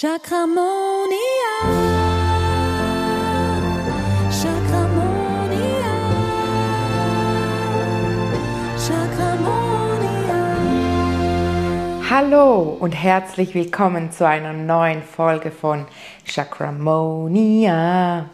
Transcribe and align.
Chakramonia. 0.00 1.10
Chakramonia. 4.30 5.94
Chakramonia. 8.78 10.38
Hallo 12.08 12.76
und 12.78 12.92
herzlich 12.92 13.56
willkommen 13.56 14.12
zu 14.12 14.24
einer 14.24 14.52
neuen 14.52 15.02
Folge 15.02 15.50
von 15.50 15.84
Chakramonia. 16.24 18.26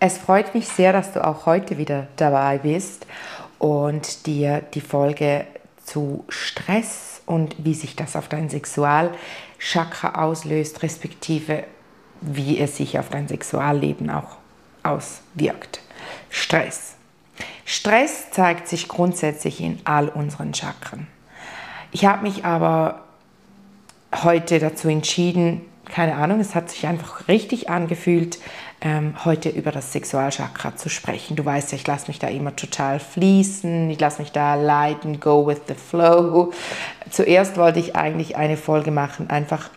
Es 0.00 0.18
freut 0.18 0.54
mich 0.54 0.68
sehr, 0.68 0.92
dass 0.92 1.14
du 1.14 1.26
auch 1.26 1.46
heute 1.46 1.78
wieder 1.78 2.08
dabei 2.16 2.58
bist 2.58 3.06
und 3.58 4.26
dir 4.26 4.60
die 4.74 4.82
Folge 4.82 5.46
zu 5.82 6.26
Stress 6.28 7.22
und 7.24 7.56
wie 7.64 7.72
sich 7.72 7.96
das 7.96 8.16
auf 8.16 8.28
dein 8.28 8.50
Sexualchakra 9.62 10.22
auslöst, 10.22 10.82
respektive 10.82 11.64
wie 12.20 12.58
es 12.58 12.76
sich 12.76 12.98
auf 12.98 13.08
dein 13.08 13.28
Sexualleben 13.28 14.10
auch 14.10 14.36
auswirkt. 14.82 15.80
Stress. 16.30 16.94
Stress 17.64 18.30
zeigt 18.30 18.68
sich 18.68 18.88
grundsätzlich 18.88 19.60
in 19.60 19.80
all 19.84 20.08
unseren 20.08 20.52
Chakren. 20.52 21.06
Ich 21.90 22.04
habe 22.04 22.22
mich 22.22 22.44
aber 22.44 23.04
heute 24.22 24.58
dazu 24.58 24.88
entschieden, 24.88 25.62
keine 25.86 26.14
Ahnung, 26.14 26.40
es 26.40 26.54
hat 26.54 26.70
sich 26.70 26.86
einfach 26.86 27.28
richtig 27.28 27.70
angefühlt, 27.70 28.38
heute 29.24 29.48
über 29.48 29.70
das 29.70 29.92
Sexualchakra 29.92 30.74
zu 30.74 30.88
sprechen. 30.88 31.36
Du 31.36 31.44
weißt 31.44 31.70
ja, 31.70 31.76
ich 31.76 31.86
lasse 31.86 32.08
mich 32.08 32.18
da 32.18 32.26
immer 32.26 32.56
total 32.56 32.98
fließen, 32.98 33.88
ich 33.90 34.00
lasse 34.00 34.20
mich 34.20 34.32
da 34.32 34.56
leiten, 34.56 35.20
go 35.20 35.46
with 35.46 35.62
the 35.68 35.74
flow. 35.74 36.52
Zuerst 37.08 37.56
wollte 37.56 37.78
ich 37.78 37.94
eigentlich 37.94 38.36
eine 38.36 38.56
Folge 38.56 38.90
machen, 38.90 39.30
einfach 39.30 39.70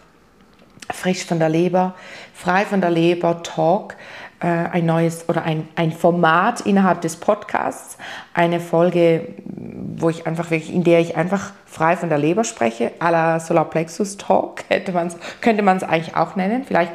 frisch 0.91 1.25
von 1.25 1.39
der 1.39 1.49
Leber, 1.49 1.93
frei 2.33 2.65
von 2.65 2.81
der 2.81 2.89
Leber, 2.91 3.43
Talk, 3.43 3.95
äh, 4.39 4.47
ein 4.47 4.85
neues 4.85 5.29
oder 5.29 5.43
ein, 5.43 5.67
ein 5.75 5.91
Format 5.91 6.61
innerhalb 6.61 7.01
des 7.01 7.15
Podcasts, 7.15 7.97
eine 8.33 8.59
Folge, 8.59 9.27
wo 9.45 10.09
ich 10.09 10.27
einfach 10.27 10.51
wirklich, 10.51 10.73
in 10.73 10.83
der 10.83 10.99
ich 10.99 11.15
einfach 11.15 11.53
frei 11.65 11.95
von 11.95 12.09
der 12.09 12.17
Leber 12.17 12.43
spreche, 12.43 12.91
à 12.99 13.11
la 13.11 13.39
Solarplexus 13.39 14.17
Talk, 14.17 14.63
hätte 14.69 14.91
man's, 14.91 15.17
könnte 15.41 15.63
man 15.63 15.77
es 15.77 15.83
eigentlich 15.83 16.15
auch 16.15 16.35
nennen. 16.35 16.63
Vielleicht 16.65 16.93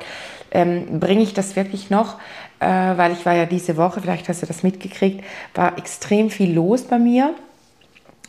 ähm, 0.50 1.00
bringe 1.00 1.22
ich 1.22 1.34
das 1.34 1.56
wirklich 1.56 1.90
noch, 1.90 2.18
äh, 2.60 2.66
weil 2.66 3.12
ich 3.12 3.24
war 3.26 3.34
ja 3.34 3.46
diese 3.46 3.76
Woche, 3.76 4.00
vielleicht 4.00 4.28
hast 4.28 4.42
du 4.42 4.46
das 4.46 4.62
mitgekriegt, 4.62 5.24
war 5.54 5.78
extrem 5.78 6.30
viel 6.30 6.52
los 6.52 6.82
bei 6.82 6.98
mir. 6.98 7.34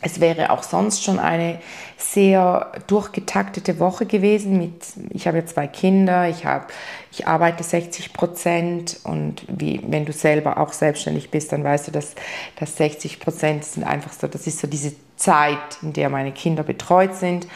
Es 0.04 0.18
wäre 0.18 0.50
auch 0.50 0.64
sonst 0.64 1.04
schon 1.04 1.20
eine 1.20 1.60
sehr 1.96 2.72
durchgetaktete 2.88 3.78
Woche 3.78 4.04
gewesen. 4.04 4.58
Mit, 4.58 4.82
ich 5.10 5.28
habe 5.28 5.38
ja 5.38 5.46
zwei 5.46 5.68
Kinder, 5.68 6.28
ich, 6.28 6.44
habe, 6.44 6.66
ich 7.12 7.28
arbeite 7.28 7.62
60 7.62 8.12
Prozent 8.12 8.98
und 9.04 9.44
wie, 9.46 9.80
wenn 9.86 10.04
du 10.04 10.12
selber 10.12 10.58
auch 10.58 10.72
selbstständig 10.72 11.30
bist, 11.30 11.52
dann 11.52 11.62
weißt 11.62 11.86
du, 11.86 11.92
dass, 11.92 12.16
dass 12.58 12.76
60 12.78 13.20
Prozent 13.20 13.64
sind 13.64 13.84
einfach 13.84 14.12
so, 14.12 14.26
das 14.26 14.48
ist 14.48 14.58
so 14.58 14.66
diese 14.66 14.92
Zeit, 15.14 15.78
in 15.82 15.92
der 15.92 16.10
meine 16.10 16.32
Kinder 16.32 16.64
betreut 16.64 17.14
sind 17.14 17.46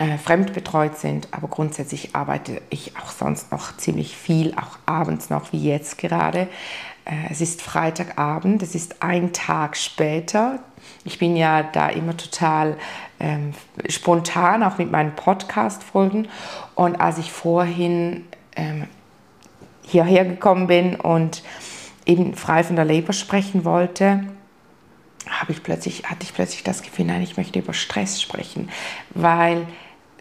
äh, 0.00 0.16
fremdbetreut 0.16 0.96
sind, 0.96 1.28
aber 1.30 1.48
grundsätzlich 1.48 2.16
arbeite 2.16 2.62
ich 2.70 2.96
auch 2.96 3.10
sonst 3.10 3.52
noch 3.52 3.76
ziemlich 3.76 4.16
viel, 4.16 4.54
auch 4.54 4.78
abends 4.86 5.28
noch 5.28 5.52
wie 5.52 5.62
jetzt 5.62 5.98
gerade. 5.98 6.48
Äh, 7.04 7.30
es 7.30 7.42
ist 7.42 7.60
Freitagabend, 7.60 8.62
es 8.62 8.74
ist 8.74 9.02
ein 9.02 9.34
Tag 9.34 9.76
später. 9.76 10.60
Ich 11.04 11.18
bin 11.18 11.36
ja 11.36 11.62
da 11.62 11.90
immer 11.90 12.16
total 12.16 12.78
ähm, 13.18 13.52
spontan, 13.90 14.62
auch 14.62 14.78
mit 14.78 14.90
meinen 14.90 15.14
Podcast-Folgen. 15.14 16.28
Und 16.74 16.98
als 16.98 17.18
ich 17.18 17.30
vorhin 17.30 18.24
ähm, 18.56 18.86
hierher 19.82 20.24
gekommen 20.24 20.66
bin 20.66 20.96
und 20.96 21.42
eben 22.06 22.32
frei 22.32 22.64
von 22.64 22.76
der 22.76 22.86
Leber 22.86 23.12
sprechen 23.12 23.66
wollte, 23.66 24.24
ich 25.48 25.62
plötzlich, 25.62 26.04
hatte 26.04 26.22
ich 26.22 26.32
plötzlich 26.32 26.62
das 26.62 26.80
Gefühl, 26.80 27.04
nein, 27.04 27.20
ich 27.20 27.36
möchte 27.36 27.58
über 27.58 27.74
Stress 27.74 28.20
sprechen, 28.20 28.70
weil 29.10 29.66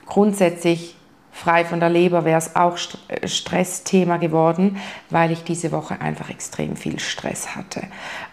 grundsätzlich 0.09 0.96
frei 1.31 1.64
von 1.64 1.80
der 1.80 1.90
Leber 1.90 2.25
wäre 2.25 2.38
es 2.38 2.56
auch 2.56 2.78
äh, 3.08 3.28
Stressthema 3.28 4.18
geworden, 4.18 4.78
weil 5.09 5.31
ich 5.31 5.44
diese 5.44 5.72
Woche 5.72 6.02
einfach 6.02 6.30
extrem 6.30 6.75
viel 6.75 7.00
Stress 7.00 7.56
hatte. 7.56 7.84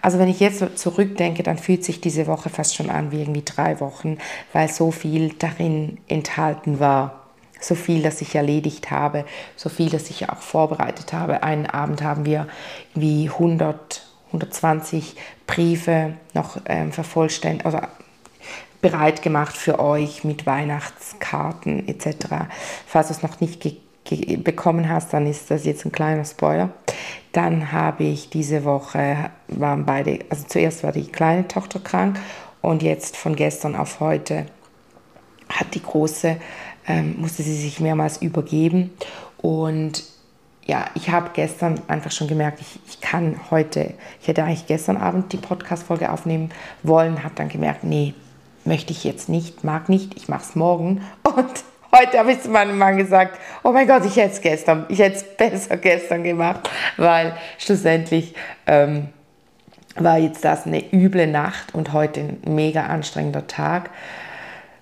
Also 0.02 0.18
wenn 0.18 0.28
ich 0.28 0.40
jetzt 0.40 0.78
zurückdenke, 0.78 1.42
dann 1.42 1.58
fühlt 1.58 1.84
sich 1.84 2.00
diese 2.00 2.26
Woche 2.26 2.48
fast 2.48 2.74
schon 2.74 2.90
an 2.90 3.12
wie 3.12 3.20
irgendwie 3.20 3.44
drei 3.44 3.80
Wochen, 3.80 4.18
weil 4.52 4.68
so 4.68 4.90
viel 4.90 5.34
darin 5.38 5.98
enthalten 6.08 6.80
war. 6.80 7.22
So 7.58 7.74
viel, 7.74 8.02
das 8.02 8.20
ich 8.20 8.34
erledigt 8.34 8.90
habe, 8.90 9.24
so 9.56 9.70
viel, 9.70 9.88
das 9.88 10.10
ich 10.10 10.28
auch 10.28 10.42
vorbereitet 10.42 11.14
habe. 11.14 11.42
Einen 11.42 11.64
Abend 11.64 12.02
haben 12.02 12.26
wir 12.26 12.48
wie 12.94 13.30
100, 13.30 14.02
120 14.26 15.16
Briefe 15.46 16.14
noch 16.34 16.58
ähm, 16.66 16.92
vervollständigt, 16.92 17.64
also 17.64 17.78
bereit 18.80 19.22
gemacht 19.22 19.56
für 19.56 19.78
euch 19.78 20.24
mit 20.24 20.46
Weihnachtskarten 20.46 21.88
etc. 21.88 22.46
Falls 22.86 23.08
du 23.08 23.14
es 23.14 23.22
noch 23.22 23.40
nicht 23.40 23.62
bekommen 24.44 24.88
hast, 24.88 25.12
dann 25.12 25.26
ist 25.26 25.50
das 25.50 25.64
jetzt 25.64 25.84
ein 25.84 25.92
kleiner 25.92 26.24
Spoiler. 26.24 26.70
Dann 27.32 27.72
habe 27.72 28.04
ich 28.04 28.30
diese 28.30 28.64
Woche, 28.64 29.30
waren 29.48 29.84
beide, 29.84 30.20
also 30.30 30.44
zuerst 30.46 30.84
war 30.84 30.92
die 30.92 31.06
kleine 31.06 31.48
Tochter 31.48 31.80
krank 31.80 32.18
und 32.62 32.82
jetzt 32.82 33.16
von 33.16 33.36
gestern 33.36 33.76
auf 33.76 34.00
heute 34.00 34.46
hat 35.48 35.74
die 35.74 35.82
große, 35.82 36.36
ähm, 36.88 37.16
musste 37.18 37.42
sie 37.42 37.56
sich 37.56 37.80
mehrmals 37.80 38.22
übergeben 38.22 38.90
und 39.38 40.04
ja, 40.64 40.86
ich 40.94 41.10
habe 41.10 41.30
gestern 41.32 41.80
einfach 41.86 42.10
schon 42.10 42.26
gemerkt, 42.26 42.60
ich, 42.60 42.80
ich 42.88 43.00
kann 43.00 43.36
heute, 43.50 43.94
ich 44.20 44.26
hätte 44.26 44.42
eigentlich 44.42 44.66
gestern 44.66 44.96
Abend 44.96 45.32
die 45.32 45.36
Podcast-Folge 45.36 46.10
aufnehmen 46.10 46.50
wollen, 46.82 47.22
habe 47.22 47.34
dann 47.36 47.48
gemerkt, 47.48 47.84
nee, 47.84 48.14
möchte 48.66 48.92
ich 48.92 49.04
jetzt 49.04 49.28
nicht, 49.28 49.64
mag 49.64 49.88
nicht, 49.88 50.16
ich 50.16 50.28
mache 50.28 50.42
es 50.42 50.56
morgen. 50.56 51.02
Und 51.22 51.64
heute 51.92 52.18
habe 52.18 52.32
ich 52.32 52.42
zu 52.42 52.48
meinem 52.48 52.78
Mann 52.78 52.96
gesagt, 52.96 53.38
oh 53.62 53.72
mein 53.72 53.86
Gott, 53.86 54.04
ich 54.04 54.16
hätte 54.16 54.34
es 54.34 54.40
gestern, 54.40 54.86
ich 54.88 54.98
hätte 54.98 55.16
es 55.16 55.36
besser 55.36 55.76
gestern 55.76 56.24
gemacht, 56.24 56.68
weil 56.96 57.34
schlussendlich 57.58 58.34
ähm, 58.66 59.08
war 59.96 60.18
jetzt 60.18 60.44
das 60.44 60.66
eine 60.66 60.82
üble 60.92 61.26
Nacht 61.26 61.74
und 61.74 61.92
heute 61.92 62.20
ein 62.20 62.54
mega 62.54 62.86
anstrengender 62.86 63.46
Tag, 63.46 63.90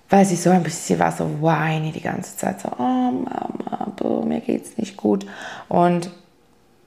weil 0.09 0.25
sie 0.25 0.35
so 0.35 0.49
ein 0.49 0.63
bisschen 0.63 0.99
war 0.99 1.11
so 1.11 1.41
whiny 1.41 1.91
die 1.91 2.01
ganze 2.01 2.35
Zeit, 2.37 2.61
so, 2.61 2.69
oh 2.77 2.81
Mama, 2.81 3.91
boah, 3.95 4.25
mir 4.25 4.41
geht's 4.41 4.77
nicht 4.77 4.97
gut. 4.97 5.25
Und 5.69 6.11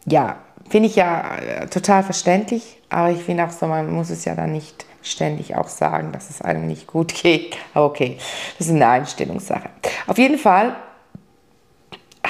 ja, 0.04 0.36
finde 0.68 0.88
ich 0.88 0.96
ja 0.96 1.36
äh, 1.36 1.66
total 1.66 2.02
verständlich, 2.02 2.78
aber 2.90 3.10
ich 3.10 3.22
finde 3.22 3.44
auch 3.44 3.50
so, 3.50 3.66
man 3.66 3.90
muss 3.90 4.10
es 4.10 4.24
ja 4.24 4.34
dann 4.34 4.52
nicht 4.52 4.84
ständig 5.10 5.56
auch 5.56 5.68
sagen, 5.68 6.12
dass 6.12 6.30
es 6.30 6.42
einem 6.42 6.66
nicht 6.66 6.86
gut 6.86 7.14
geht. 7.14 7.56
Okay, 7.74 8.18
das 8.58 8.68
ist 8.68 8.74
eine 8.74 8.88
Einstellungssache. 8.88 9.70
Auf 10.06 10.18
jeden 10.18 10.38
Fall 10.38 10.76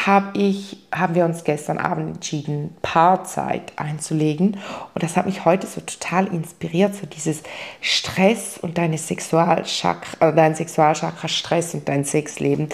hab 0.07 0.37
ich, 0.37 0.79
haben 0.93 1.15
wir 1.15 1.25
uns 1.25 1.45
gestern 1.45 1.79
Abend 1.79 2.17
entschieden, 2.17 2.77
Paarzeit 2.83 3.73
einzulegen. 3.77 4.57
Und 4.95 5.03
das 5.03 5.17
hat 5.17 5.27
mich 5.27 5.45
heute 5.45 5.67
so 5.67 5.81
total 5.81 6.27
inspiriert, 6.29 6.95
so 6.95 7.07
dieses 7.07 7.43
Stress 7.81 8.59
und 8.59 8.79
deine 8.79 8.99
Sexualchakra, 8.99 10.29
äh, 10.29 10.35
dein 10.35 10.55
Sexualchakra 10.55 11.29
Stress 11.29 11.75
und 11.75 11.89
dein 11.89 12.05
Sexleben. 12.05 12.69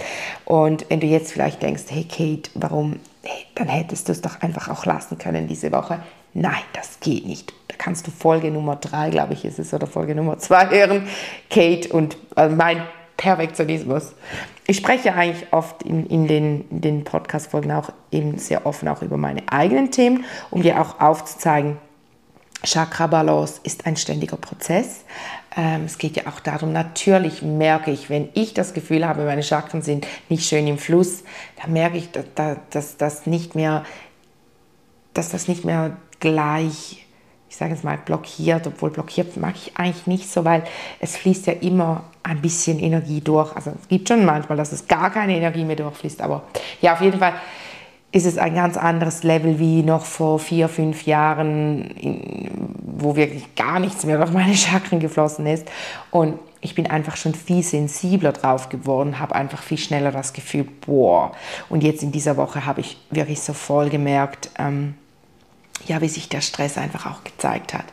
Und 0.45 0.87
wenn 0.91 1.01
du 1.01 1.07
jetzt 1.07 1.33
vielleicht 1.33 1.63
denkst, 1.63 1.85
hey 1.89 2.05
Kate, 2.05 2.51
warum, 2.55 3.01
hey, 3.23 3.47
dann 3.55 3.69
hättest 3.69 4.09
du 4.09 4.13
es 4.13 4.21
doch 4.21 4.41
einfach 4.43 4.69
auch 4.69 4.85
lassen 4.85 5.19
können 5.19 5.47
diese 5.47 5.73
Woche. 5.73 6.01
Nein, 6.35 6.63
das 6.73 7.01
geht 7.01 7.27
nicht. 7.27 7.53
Da 7.69 7.77
kannst 7.79 8.07
du 8.07 8.11
Folge 8.11 8.51
Nummer 8.51 8.77
drei, 8.77 9.11
glaube 9.11 9.35
ich, 9.35 9.45
ist 9.45 9.59
es, 9.59 9.73
oder 9.73 9.87
Folge 9.87 10.15
Nummer 10.15 10.39
zwei 10.39 10.69
hören. 10.69 11.07
Kate 11.49 11.89
und 11.91 12.17
äh, 12.37 12.49
mein 12.49 12.83
Perfektionismus. 13.17 14.15
Ich 14.67 14.79
spreche 14.79 15.15
eigentlich 15.15 15.53
oft 15.53 15.83
in, 15.85 16.07
in 16.07 16.27
den, 16.27 16.65
den 16.71 17.05
Podcast-Folgen 17.05 17.71
auch 17.71 17.91
eben 18.11 18.39
sehr 18.39 18.67
offen 18.67 18.89
auch 18.89 19.03
über 19.03 19.17
meine 19.17 19.43
eigenen 19.47 19.91
Themen, 19.91 20.25
um 20.51 20.63
dir 20.63 20.81
auch 20.81 21.01
aufzuzeigen, 21.01 21.79
Chakra-Balance 22.65 23.61
ist 23.63 23.87
ein 23.87 23.97
ständiger 23.97 24.37
Prozess. 24.37 25.05
Ähm, 25.57 25.85
es 25.85 25.99
geht 25.99 26.17
ja 26.17 26.25
auch 26.27 26.41
darum, 26.41 26.73
natürlich 26.73 27.43
merke 27.43 27.91
ich, 27.91 28.11
wenn 28.11 28.31
ich 28.35 28.55
das 28.55 28.75
Gefühl 28.75 29.07
habe, 29.07 29.25
meine 29.25 29.43
Chakren 29.43 29.83
sind 29.83 30.07
nicht 30.29 30.49
schön 30.49 30.67
im 30.67 30.79
Fluss, 30.79 31.25
dann 31.63 31.73
merke 31.73 31.99
ich, 31.99 32.11
dass, 32.11 32.25
dass, 32.71 32.97
dass, 32.97 33.27
nicht 33.27 33.55
mehr, 33.55 33.85
dass 35.13 35.31
das 35.31 35.47
nicht 35.47 35.65
mehr 35.65 35.97
gleich, 36.25 37.07
ich 37.51 37.57
sage 37.57 37.73
jetzt 37.73 37.85
mal, 37.85 37.99
blockiert, 37.99 38.67
obwohl 38.67 38.91
blockiert 38.91 39.37
mag 39.37 39.55
ich 39.57 39.77
eigentlich 39.77 40.07
nicht 40.07 40.31
so, 40.31 40.45
weil 40.45 40.65
es 41.01 41.17
fließt 41.17 41.47
ja 41.47 41.53
immer 41.53 42.05
ein 42.23 42.41
bisschen 42.41 42.79
Energie 42.79 43.21
durch. 43.21 43.55
Also 43.55 43.73
es 43.81 43.89
gibt 43.89 44.09
schon 44.09 44.25
manchmal, 44.25 44.57
dass 44.57 44.73
es 44.73 44.89
gar 44.89 45.11
keine 45.11 45.37
Energie 45.37 45.65
mehr 45.65 45.77
durchfließt, 45.77 46.23
aber 46.23 46.45
ja, 46.81 46.95
auf 46.95 47.01
jeden 47.03 47.19
Fall 47.19 47.35
ist 48.11 48.27
es 48.27 48.39
ein 48.39 48.55
ganz 48.55 48.77
anderes 48.77 49.25
Level 49.25 49.59
wie 49.59 49.83
noch 49.83 50.05
vor 50.05 50.39
vier, 50.39 50.69
fünf 50.69 51.05
Jahren, 51.05 51.91
wo 52.81 53.17
wirklich 53.17 53.57
gar 53.57 53.81
nichts 53.81 54.07
mehr 54.07 54.19
durch 54.19 54.33
meine 54.33 54.55
Chakren 54.55 55.01
geflossen 55.01 55.47
ist. 55.47 55.69
Und 56.13 56.39
ich 56.61 56.75
bin 56.75 56.87
einfach 56.87 57.17
schon 57.17 57.35
viel 57.35 57.63
sensibler 57.63 58.33
drauf 58.33 58.69
geworden, 58.69 59.19
habe 59.19 59.35
einfach 59.35 59.63
viel 59.63 59.79
schneller 59.79 60.13
das 60.13 60.33
Gefühl, 60.33 60.67
boah. 60.87 61.33
Und 61.69 61.83
jetzt 61.83 62.03
in 62.03 62.13
dieser 62.13 62.37
Woche 62.37 62.65
habe 62.65 62.81
ich 62.81 62.97
wirklich 63.11 63.43
so 63.43 63.53
voll 63.53 63.91
gemerkt, 63.91 64.49
ähm, 64.59 64.95
ja, 65.87 66.01
wie 66.01 66.09
sich 66.09 66.29
der 66.29 66.41
Stress 66.41 66.79
einfach 66.79 67.07
auch 67.07 67.25
gezeigt 67.25 67.75
hat. 67.75 67.85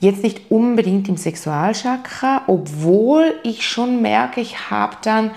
Jetzt 0.00 0.22
nicht 0.22 0.50
unbedingt 0.50 1.08
im 1.08 1.16
Sexualchakra, 1.16 2.42
obwohl 2.48 3.34
ich 3.44 3.66
schon 3.66 4.02
merke, 4.02 4.40
ich 4.40 4.70
habe 4.70 4.96
dann 5.02 5.30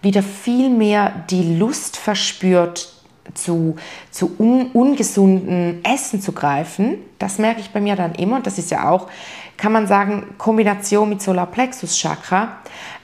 wieder 0.00 0.22
viel 0.22 0.70
mehr 0.70 1.24
die 1.30 1.56
Lust 1.58 1.96
verspürt, 1.96 2.92
zu, 3.34 3.76
zu 4.10 4.36
un, 4.38 4.70
ungesunden 4.72 5.84
Essen 5.84 6.20
zu 6.20 6.32
greifen. 6.32 6.98
Das 7.18 7.38
merke 7.38 7.60
ich 7.60 7.70
bei 7.70 7.80
mir 7.80 7.96
dann 7.96 8.14
immer. 8.14 8.36
Und 8.36 8.46
das 8.46 8.58
ist 8.58 8.70
ja 8.70 8.88
auch, 8.88 9.08
kann 9.56 9.72
man 9.72 9.86
sagen, 9.86 10.34
Kombination 10.38 11.08
mit 11.08 11.22
Solarplexus-Chakra. 11.22 12.58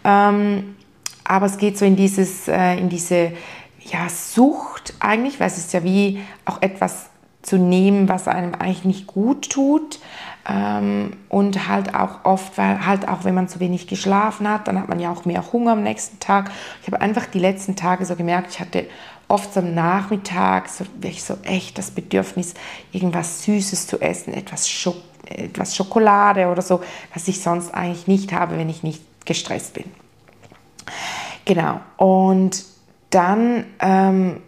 Ähm, 0.04 0.76
aber 1.24 1.46
es 1.46 1.58
geht 1.58 1.78
so 1.78 1.84
in, 1.84 1.96
dieses, 1.96 2.48
äh, 2.48 2.76
in 2.78 2.88
diese 2.88 3.32
ja, 3.80 4.08
Sucht 4.08 4.94
eigentlich, 5.00 5.40
weil 5.40 5.48
es 5.48 5.58
ist 5.58 5.72
ja 5.72 5.82
wie 5.82 6.20
auch 6.44 6.62
etwas 6.62 7.06
zu 7.42 7.58
nehmen, 7.58 8.08
was 8.08 8.28
einem 8.28 8.54
eigentlich 8.54 8.84
nicht 8.84 9.06
gut 9.06 9.50
tut. 9.50 9.98
Ähm, 10.48 11.16
und 11.28 11.68
halt 11.68 11.94
auch 11.94 12.24
oft, 12.24 12.58
weil 12.58 12.84
halt 12.84 13.06
auch 13.08 13.24
wenn 13.24 13.34
man 13.34 13.48
zu 13.48 13.60
wenig 13.60 13.86
geschlafen 13.86 14.48
hat, 14.48 14.66
dann 14.66 14.78
hat 14.78 14.88
man 14.88 14.98
ja 14.98 15.12
auch 15.12 15.24
mehr 15.24 15.52
Hunger 15.52 15.72
am 15.72 15.82
nächsten 15.82 16.18
Tag. 16.18 16.50
Ich 16.80 16.88
habe 16.88 17.00
einfach 17.00 17.26
die 17.26 17.38
letzten 17.38 17.76
Tage 17.76 18.04
so 18.04 18.16
gemerkt, 18.16 18.50
ich 18.50 18.60
hatte 18.60 18.86
oft 19.28 19.56
am 19.56 19.74
Nachmittag 19.74 20.68
so 20.68 20.84
wirklich 20.94 21.22
so 21.22 21.38
echt 21.44 21.78
das 21.78 21.92
Bedürfnis, 21.92 22.54
irgendwas 22.90 23.44
Süßes 23.44 23.86
zu 23.86 24.00
essen, 24.00 24.34
etwas, 24.34 24.68
Schok 24.68 24.96
etwas 25.26 25.76
Schokolade 25.76 26.48
oder 26.48 26.60
so, 26.60 26.82
was 27.14 27.28
ich 27.28 27.40
sonst 27.40 27.72
eigentlich 27.72 28.08
nicht 28.08 28.32
habe, 28.32 28.58
wenn 28.58 28.68
ich 28.68 28.82
nicht 28.82 29.00
gestresst 29.24 29.74
bin. 29.74 29.84
Genau. 31.44 31.80
Und 31.96 32.64
dann 33.10 33.64
ähm, 33.80 34.42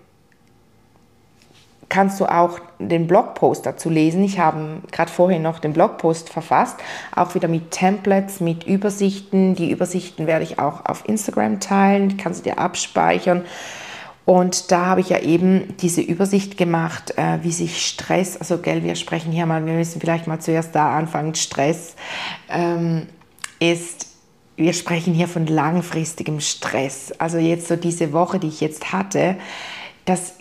kannst 1.95 2.19
du 2.19 2.27
auch 2.27 2.59
den 2.81 3.07
Blogpost 3.07 3.65
dazu 3.65 3.89
lesen. 3.89 4.25
Ich 4.25 4.41
habe 4.41 4.83
gerade 4.91 5.13
vorhin 5.13 5.43
noch 5.43 5.61
den 5.61 5.73
Blogpost 5.73 6.29
verfasst, 6.29 6.77
auch 7.15 7.37
wieder 7.37 7.47
mit 7.47 7.71
Templates, 7.71 8.41
mit 8.41 8.65
Übersichten. 8.65 9.55
Die 9.55 9.71
Übersichten 9.71 10.27
werde 10.27 10.43
ich 10.43 10.59
auch 10.59 10.85
auf 10.87 11.09
Instagram 11.09 11.61
teilen, 11.61 12.09
die 12.09 12.17
kannst 12.17 12.41
du 12.41 12.51
dir 12.51 12.59
abspeichern. 12.59 13.45
Und 14.25 14.73
da 14.73 14.87
habe 14.87 15.03
ich 15.03 15.11
ja 15.11 15.21
eben 15.21 15.77
diese 15.77 16.01
Übersicht 16.01 16.57
gemacht, 16.57 17.17
äh, 17.17 17.39
wie 17.43 17.53
sich 17.53 17.87
Stress, 17.87 18.39
also 18.39 18.59
gell, 18.59 18.83
wir 18.83 18.97
sprechen 18.97 19.31
hier 19.31 19.47
mal, 19.47 19.65
wir 19.65 19.75
müssen 19.75 20.01
vielleicht 20.01 20.27
mal 20.27 20.41
zuerst 20.41 20.75
da 20.75 20.97
anfangen, 20.97 21.37
Stress 21.37 21.95
ähm, 22.49 23.07
ist, 23.61 24.09
wir 24.57 24.73
sprechen 24.73 25.15
hier 25.15 25.29
von 25.29 25.47
langfristigem 25.47 26.41
Stress. 26.41 27.13
Also 27.19 27.39
jetzt 27.39 27.69
so 27.69 27.77
diese 27.77 28.13
Woche, 28.13 28.41
die 28.41 28.49
ich 28.49 28.61
jetzt 28.61 28.93
hatte, 28.93 29.37
das 30.07 30.35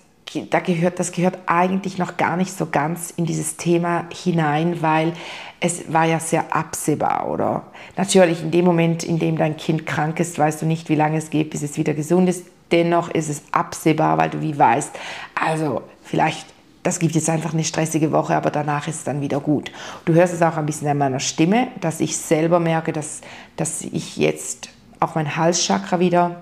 da 0.49 0.59
gehört, 0.59 0.99
das 0.99 1.11
gehört 1.11 1.37
eigentlich 1.45 1.97
noch 1.97 2.17
gar 2.17 2.37
nicht 2.37 2.55
so 2.55 2.67
ganz 2.67 3.11
in 3.11 3.25
dieses 3.25 3.57
Thema 3.57 4.05
hinein, 4.11 4.81
weil 4.81 5.13
es 5.59 5.91
war 5.91 6.05
ja 6.05 6.19
sehr 6.19 6.55
absehbar, 6.55 7.29
oder? 7.29 7.63
Natürlich, 7.95 8.41
in 8.41 8.51
dem 8.51 8.65
Moment, 8.65 9.03
in 9.03 9.19
dem 9.19 9.37
dein 9.37 9.57
Kind 9.57 9.85
krank 9.85 10.19
ist, 10.19 10.37
weißt 10.37 10.61
du 10.61 10.65
nicht, 10.65 10.89
wie 10.89 10.95
lange 10.95 11.17
es 11.17 11.29
geht, 11.29 11.51
bis 11.51 11.61
es 11.61 11.77
wieder 11.77 11.93
gesund 11.93 12.27
ist. 12.29 12.45
Dennoch 12.71 13.09
ist 13.09 13.29
es 13.29 13.43
absehbar, 13.51 14.17
weil 14.17 14.29
du 14.29 14.41
wie 14.41 14.57
weißt, 14.57 14.91
also 15.39 15.83
vielleicht, 16.01 16.47
das 16.81 16.99
gibt 16.99 17.15
jetzt 17.15 17.29
einfach 17.29 17.53
eine 17.53 17.63
stressige 17.63 18.11
Woche, 18.11 18.35
aber 18.35 18.49
danach 18.49 18.87
ist 18.87 18.95
es 18.95 19.03
dann 19.03 19.21
wieder 19.21 19.39
gut. 19.39 19.71
Du 20.05 20.13
hörst 20.13 20.33
es 20.33 20.41
auch 20.41 20.57
ein 20.57 20.65
bisschen 20.65 20.87
an 20.87 20.97
meiner 20.97 21.19
Stimme, 21.19 21.67
dass 21.79 21.99
ich 21.99 22.17
selber 22.17 22.59
merke, 22.59 22.91
dass, 22.91 23.21
dass 23.55 23.81
ich 23.81 24.17
jetzt 24.17 24.69
auch 24.99 25.15
mein 25.15 25.35
Halschakra 25.35 25.99
wieder 25.99 26.37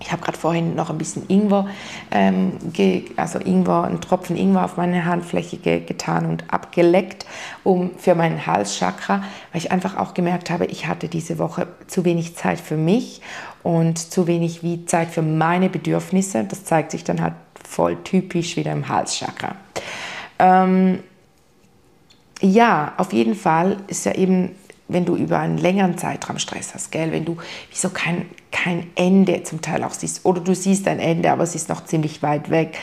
ich 0.00 0.10
habe 0.12 0.22
gerade 0.22 0.38
vorhin 0.38 0.74
noch 0.74 0.90
ein 0.90 0.98
bisschen 0.98 1.28
Ingwer, 1.28 1.68
ähm, 2.10 2.52
also 3.16 3.38
Ingwer, 3.38 3.84
einen 3.84 4.00
Tropfen 4.00 4.36
Ingwer 4.36 4.64
auf 4.64 4.76
meine 4.76 5.04
Handfläche 5.04 5.58
ge 5.58 5.80
getan 5.80 6.26
und 6.26 6.44
abgeleckt, 6.52 7.26
um 7.64 7.90
für 7.98 8.14
mein 8.14 8.46
Halschakra, 8.46 9.22
weil 9.52 9.60
ich 9.60 9.70
einfach 9.70 9.96
auch 9.96 10.14
gemerkt 10.14 10.50
habe, 10.50 10.64
ich 10.66 10.86
hatte 10.86 11.08
diese 11.08 11.38
Woche 11.38 11.68
zu 11.86 12.04
wenig 12.04 12.34
Zeit 12.34 12.60
für 12.60 12.76
mich 12.76 13.20
und 13.62 13.98
zu 13.98 14.26
wenig 14.26 14.62
wie 14.62 14.86
Zeit 14.86 15.08
für 15.08 15.22
meine 15.22 15.68
Bedürfnisse. 15.68 16.44
Das 16.44 16.64
zeigt 16.64 16.92
sich 16.92 17.04
dann 17.04 17.20
halt 17.20 17.34
voll 17.68 17.96
typisch 18.02 18.56
wieder 18.56 18.72
im 18.72 18.88
Halschakra. 18.88 19.54
Ähm, 20.38 21.00
ja, 22.40 22.94
auf 22.96 23.12
jeden 23.12 23.34
Fall 23.34 23.76
ist 23.86 24.06
ja 24.06 24.14
eben 24.14 24.52
wenn 24.92 25.04
du 25.04 25.16
über 25.16 25.38
einen 25.38 25.58
längeren 25.58 25.98
Zeitraum 25.98 26.38
Stress 26.38 26.74
hast, 26.74 26.92
gell? 26.92 27.12
wenn 27.12 27.24
du 27.24 27.36
wieso 27.70 27.90
kein, 27.90 28.26
kein 28.50 28.86
Ende 28.94 29.42
zum 29.42 29.60
Teil 29.60 29.84
auch 29.84 29.92
siehst 29.92 30.24
oder 30.24 30.40
du 30.40 30.54
siehst 30.54 30.86
ein 30.88 30.98
Ende, 30.98 31.30
aber 31.30 31.44
es 31.44 31.54
ist 31.54 31.68
noch 31.68 31.84
ziemlich 31.84 32.22
weit 32.22 32.50
weg, 32.50 32.78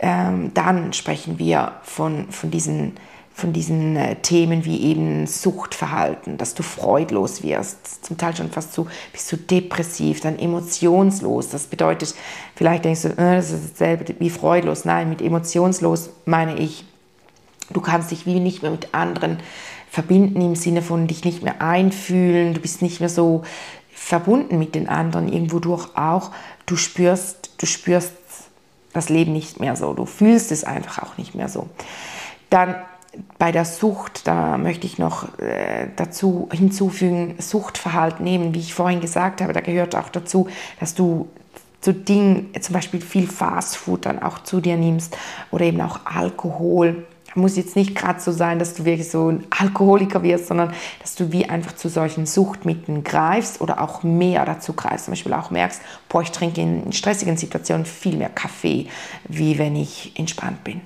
ähm, 0.00 0.52
dann 0.54 0.92
sprechen 0.92 1.38
wir 1.38 1.72
von, 1.82 2.30
von 2.30 2.50
diesen, 2.50 2.94
von 3.32 3.52
diesen 3.52 3.96
äh, 3.96 4.16
Themen 4.16 4.64
wie 4.64 4.80
eben 4.82 5.26
Suchtverhalten, 5.26 6.38
dass 6.38 6.54
du 6.54 6.62
freudlos 6.62 7.42
wirst, 7.42 8.04
zum 8.04 8.16
Teil 8.16 8.36
schon 8.36 8.50
fast 8.50 8.72
so, 8.72 8.86
bist 9.12 9.30
du 9.32 9.36
depressiv, 9.36 10.20
dann 10.20 10.38
emotionslos. 10.38 11.48
Das 11.48 11.66
bedeutet, 11.66 12.14
vielleicht 12.54 12.84
denkst 12.84 13.02
du, 13.02 13.08
äh, 13.08 13.36
das 13.36 13.50
ist 13.50 13.72
dasselbe 13.72 14.14
wie 14.18 14.30
freudlos. 14.30 14.84
Nein, 14.84 15.08
mit 15.08 15.20
emotionslos 15.20 16.10
meine 16.24 16.56
ich, 16.58 16.84
du 17.70 17.80
kannst 17.80 18.10
dich 18.10 18.24
wie 18.24 18.40
nicht 18.40 18.62
mehr 18.62 18.70
mit 18.70 18.94
anderen 18.94 19.38
verbinden 19.90 20.40
im 20.40 20.54
Sinne 20.54 20.82
von 20.82 21.06
dich 21.06 21.24
nicht 21.24 21.42
mehr 21.42 21.62
einfühlen, 21.62 22.54
du 22.54 22.60
bist 22.60 22.82
nicht 22.82 23.00
mehr 23.00 23.08
so 23.08 23.42
verbunden 23.92 24.58
mit 24.58 24.74
den 24.74 24.88
anderen, 24.88 25.32
irgendwo 25.32 25.58
durch 25.58 25.96
auch, 25.96 26.30
du 26.66 26.76
spürst, 26.76 27.50
du 27.58 27.66
spürst 27.66 28.12
das 28.92 29.08
Leben 29.08 29.32
nicht 29.32 29.60
mehr 29.60 29.76
so, 29.76 29.92
du 29.92 30.06
fühlst 30.06 30.52
es 30.52 30.64
einfach 30.64 31.02
auch 31.02 31.18
nicht 31.18 31.34
mehr 31.34 31.48
so. 31.48 31.68
Dann 32.50 32.74
bei 33.38 33.52
der 33.52 33.64
Sucht, 33.64 34.26
da 34.26 34.58
möchte 34.58 34.86
ich 34.86 34.98
noch 34.98 35.38
äh, 35.38 35.88
dazu 35.96 36.48
hinzufügen, 36.52 37.34
Suchtverhalten 37.38 38.24
nehmen, 38.24 38.54
wie 38.54 38.60
ich 38.60 38.74
vorhin 38.74 39.00
gesagt 39.00 39.40
habe, 39.40 39.52
da 39.52 39.60
gehört 39.60 39.96
auch 39.96 40.08
dazu, 40.08 40.48
dass 40.78 40.94
du 40.94 41.28
zu 41.80 41.94
Dingen, 41.94 42.52
zum 42.60 42.74
Beispiel 42.74 43.00
viel 43.00 43.28
Fastfood 43.28 44.06
dann 44.06 44.22
auch 44.22 44.42
zu 44.42 44.60
dir 44.60 44.76
nimmst 44.76 45.16
oder 45.50 45.64
eben 45.64 45.80
auch 45.80 46.00
Alkohol 46.04 47.06
muss 47.38 47.56
jetzt 47.56 47.76
nicht 47.76 47.94
gerade 47.94 48.20
so 48.20 48.32
sein, 48.32 48.58
dass 48.58 48.74
du 48.74 48.84
wirklich 48.84 49.10
so 49.10 49.30
ein 49.30 49.46
Alkoholiker 49.56 50.22
wirst, 50.22 50.48
sondern 50.48 50.72
dass 51.00 51.14
du 51.14 51.32
wie 51.32 51.48
einfach 51.48 51.74
zu 51.74 51.88
solchen 51.88 52.26
Suchtmitteln 52.26 53.04
greifst 53.04 53.60
oder 53.60 53.80
auch 53.80 54.02
mehr 54.02 54.44
dazu 54.44 54.72
greifst. 54.72 55.06
Zum 55.06 55.12
Beispiel 55.12 55.32
auch 55.32 55.50
merkst, 55.50 55.80
boah, 56.08 56.22
ich 56.22 56.30
trinke 56.30 56.60
in 56.60 56.92
stressigen 56.92 57.36
Situationen 57.36 57.86
viel 57.86 58.16
mehr 58.16 58.30
Kaffee, 58.30 58.86
wie 59.28 59.58
wenn 59.58 59.76
ich 59.76 60.12
entspannt 60.16 60.64
bin. 60.64 60.80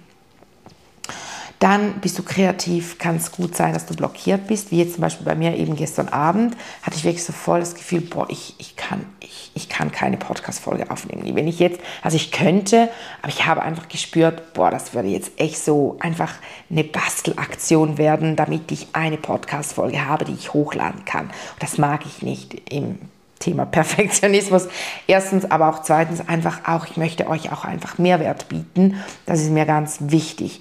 Dann 1.63 2.01
bist 2.01 2.19
du 2.19 2.25
kreativ, 2.25 2.99
kann 2.99 3.15
es 3.15 3.31
gut 3.31 3.55
sein, 3.55 3.73
dass 3.73 3.87
du 3.87 3.95
blockiert 3.95 4.49
bist, 4.49 4.73
wie 4.73 4.81
jetzt 4.81 4.95
zum 4.95 5.03
Beispiel 5.03 5.25
bei 5.25 5.37
mir 5.37 5.57
eben 5.57 5.77
gestern 5.77 6.09
Abend, 6.09 6.57
hatte 6.83 6.97
ich 6.97 7.05
wirklich 7.05 7.23
so 7.23 7.33
voll 7.33 7.61
das 7.61 7.77
Gefühl, 7.77 8.01
boah, 8.01 8.27
ich, 8.29 8.57
ich, 8.59 8.75
kann, 8.75 9.07
ich, 9.21 9.53
ich 9.55 9.69
kann 9.69 9.93
keine 9.93 10.17
Podcast-Folge 10.17 10.91
aufnehmen. 10.91 11.23
Wenn 11.37 11.47
ich 11.47 11.61
jetzt, 11.61 11.79
also 12.03 12.17
ich 12.17 12.33
könnte, 12.33 12.89
aber 13.23 13.29
ich 13.29 13.47
habe 13.47 13.63
einfach 13.63 13.87
gespürt, 13.87 14.55
boah, 14.55 14.73
das 14.73 14.93
würde 14.93 15.07
jetzt 15.07 15.39
echt 15.39 15.57
so 15.57 15.99
einfach 16.01 16.35
eine 16.69 16.83
Bastelaktion 16.83 17.97
werden, 17.97 18.35
damit 18.35 18.73
ich 18.73 18.89
eine 18.93 19.17
Podcast-Folge 19.17 20.05
habe, 20.05 20.25
die 20.25 20.35
ich 20.35 20.53
hochladen 20.53 21.05
kann. 21.05 21.27
Und 21.27 21.63
das 21.63 21.79
mag 21.79 22.01
ich 22.07 22.23
nicht 22.23 22.73
im 22.73 22.99
Thema 23.39 23.67
Perfektionismus. 23.67 24.67
Erstens, 25.07 25.49
aber 25.49 25.69
auch 25.69 25.83
zweitens 25.83 26.29
einfach 26.29 26.67
auch, 26.67 26.89
ich 26.89 26.97
möchte 26.97 27.29
euch 27.29 27.53
auch 27.53 27.65
einfach 27.65 27.99
Mehrwert 27.99 28.49
bieten. 28.49 28.97
Das 29.27 29.41
ist 29.41 29.51
mir 29.51 29.65
ganz 29.65 29.99
wichtig. 30.01 30.61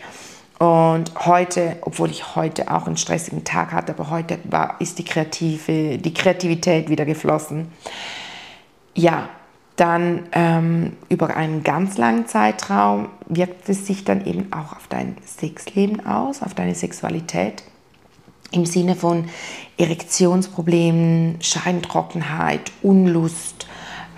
Und 0.62 1.25
heute, 1.25 1.77
obwohl 1.82 2.12
ich 2.12 2.36
heute 2.36 2.70
auch 2.70 2.86
einen 2.86 2.96
stressigen 2.96 3.44
Tag 3.44 3.72
hatte, 3.72 3.94
aber 3.94 4.12
heute 4.12 4.38
war, 4.44 4.80
ist 4.80 5.00
die, 5.00 5.03
Kreative, 5.03 5.98
die 5.98 6.13
Kreativität 6.13 6.88
wieder 6.88 7.03
geflossen. 7.03 7.72
Ja, 8.94 9.27
dann 9.75 10.27
ähm, 10.34 10.98
über 11.10 11.36
einen 11.36 11.63
ganz 11.63 11.98
langen 11.98 12.27
Zeitraum 12.27 13.10
wirkt 13.25 13.70
es 13.70 13.88
sich 13.88 14.03
dann 14.03 14.24
eben 14.27 14.53
auch 14.53 14.74
auf 14.74 14.88
dein 14.88 15.18
Sexleben 15.25 16.06
aus, 16.06 16.44
auf 16.44 16.53
deine 16.53 16.75
Sexualität. 16.75 17.63
Im 18.51 18.68
Sinne 18.68 18.96
von 18.96 19.30
Erektionsproblemen, 19.80 21.38
Scheintrockenheit, 21.41 22.72
Unlust, 22.84 23.65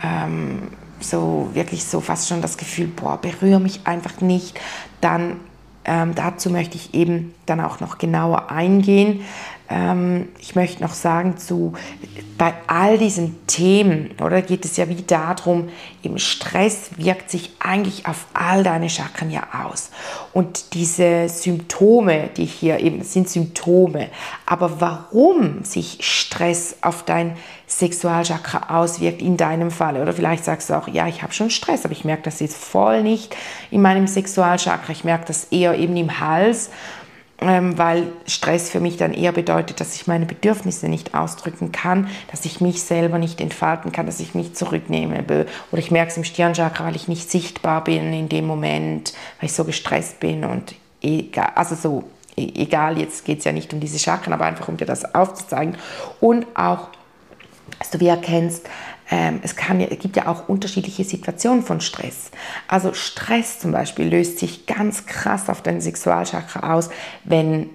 ähm, 0.03 0.71
so 0.99 1.51
wirklich 1.53 1.85
so 1.85 2.01
fast 2.01 2.27
schon 2.27 2.41
das 2.41 2.57
Gefühl, 2.57 2.87
boah, 2.87 3.15
berühre 3.15 3.61
mich 3.61 3.87
einfach 3.87 4.19
nicht. 4.19 4.59
Dann 4.99 5.39
ähm, 5.85 6.15
dazu 6.15 6.49
möchte 6.49 6.77
ich 6.77 6.93
eben 6.93 7.33
dann 7.45 7.59
auch 7.59 7.79
noch 7.79 7.97
genauer 7.97 8.51
eingehen. 8.51 9.21
Ähm, 9.69 10.27
ich 10.39 10.55
möchte 10.55 10.83
noch 10.83 10.93
sagen, 10.93 11.37
zu, 11.37 11.73
bei 12.37 12.53
all 12.67 12.97
diesen 12.97 13.47
Themen, 13.47 14.11
oder 14.21 14.41
geht 14.41 14.65
es 14.65 14.77
ja 14.77 14.89
wie 14.89 15.01
darum, 15.01 15.69
im 16.01 16.17
Stress 16.17 16.91
wirkt 16.97 17.29
sich 17.29 17.51
eigentlich 17.59 18.05
auf 18.05 18.25
all 18.33 18.63
deine 18.63 18.89
Chakren 18.89 19.31
ja 19.31 19.43
aus. 19.65 19.91
Und 20.33 20.73
diese 20.73 21.29
Symptome, 21.29 22.29
die 22.35 22.45
hier 22.45 22.79
eben 22.79 23.03
sind 23.03 23.29
Symptome, 23.29 24.09
aber 24.45 24.81
warum 24.81 25.63
sich 25.63 25.99
Stress 26.01 26.75
auf 26.81 27.03
dein 27.03 27.37
Sexualchakra 27.67 28.77
auswirkt 28.77 29.21
in 29.21 29.37
deinem 29.37 29.71
Fall, 29.71 30.01
oder 30.01 30.13
vielleicht 30.13 30.43
sagst 30.43 30.69
du 30.69 30.73
auch, 30.73 30.87
ja, 30.87 31.07
ich 31.07 31.23
habe 31.23 31.33
schon 31.33 31.49
Stress, 31.49 31.85
aber 31.85 31.93
ich 31.93 32.03
merke 32.03 32.23
das 32.23 32.39
jetzt 32.41 32.57
voll 32.57 33.01
nicht 33.01 33.35
in 33.71 33.81
meinem 33.81 34.07
Sexualchakra, 34.07 34.91
ich 34.91 35.03
merke 35.03 35.25
das 35.25 35.45
eher 35.45 35.77
eben 35.77 35.95
im 35.95 36.19
Hals 36.19 36.69
weil 37.45 38.07
Stress 38.25 38.69
für 38.69 38.79
mich 38.79 38.97
dann 38.97 39.13
eher 39.13 39.31
bedeutet, 39.31 39.79
dass 39.79 39.95
ich 39.95 40.07
meine 40.07 40.25
Bedürfnisse 40.25 40.87
nicht 40.87 41.13
ausdrücken 41.13 41.71
kann, 41.71 42.07
dass 42.31 42.45
ich 42.45 42.61
mich 42.61 42.83
selber 42.83 43.17
nicht 43.17 43.41
entfalten 43.41 43.91
kann, 43.91 44.05
dass 44.05 44.19
ich 44.19 44.35
mich 44.35 44.53
zurücknehme. 44.55 45.23
Oder 45.71 45.79
ich 45.79 45.91
merke 45.91 46.11
es 46.11 46.17
im 46.17 46.23
Stirnchakra, 46.23 46.85
weil 46.85 46.95
ich 46.95 47.07
nicht 47.07 47.29
sichtbar 47.29 47.83
bin 47.83 48.13
in 48.13 48.29
dem 48.29 48.45
Moment, 48.45 49.13
weil 49.39 49.47
ich 49.47 49.53
so 49.53 49.63
gestresst 49.63 50.19
bin 50.19 50.43
und 50.43 50.75
egal, 51.01 51.51
also 51.55 51.75
so, 51.75 52.03
e-, 52.35 52.51
egal, 52.55 52.97
jetzt 52.97 53.25
geht 53.25 53.39
es 53.39 53.45
ja 53.45 53.51
nicht 53.51 53.73
um 53.73 53.79
diese 53.79 53.99
Chakren, 53.99 54.33
aber 54.33 54.45
einfach 54.45 54.67
um 54.67 54.77
dir 54.77 54.85
das 54.85 55.13
aufzuzeigen. 55.13 55.77
Und 56.19 56.47
auch, 56.55 56.89
dass 57.79 57.89
du 57.89 57.99
wie 57.99 58.07
erkennst, 58.07 58.67
ähm, 59.13 59.41
es, 59.43 59.55
kann, 59.55 59.79
es 59.79 59.99
gibt 59.99 60.15
ja 60.15 60.25
auch 60.25 60.49
unterschiedliche 60.49 61.03
Situationen 61.03 61.61
von 61.61 61.81
Stress. 61.81 62.31
Also 62.67 62.93
Stress 62.93 63.59
zum 63.59 63.71
Beispiel 63.71 64.07
löst 64.07 64.39
sich 64.39 64.65
ganz 64.65 65.05
krass 65.05 65.49
auf 65.49 65.61
dein 65.61 65.81
Sexualchakra 65.81 66.73
aus, 66.73 66.89
wenn 67.23 67.69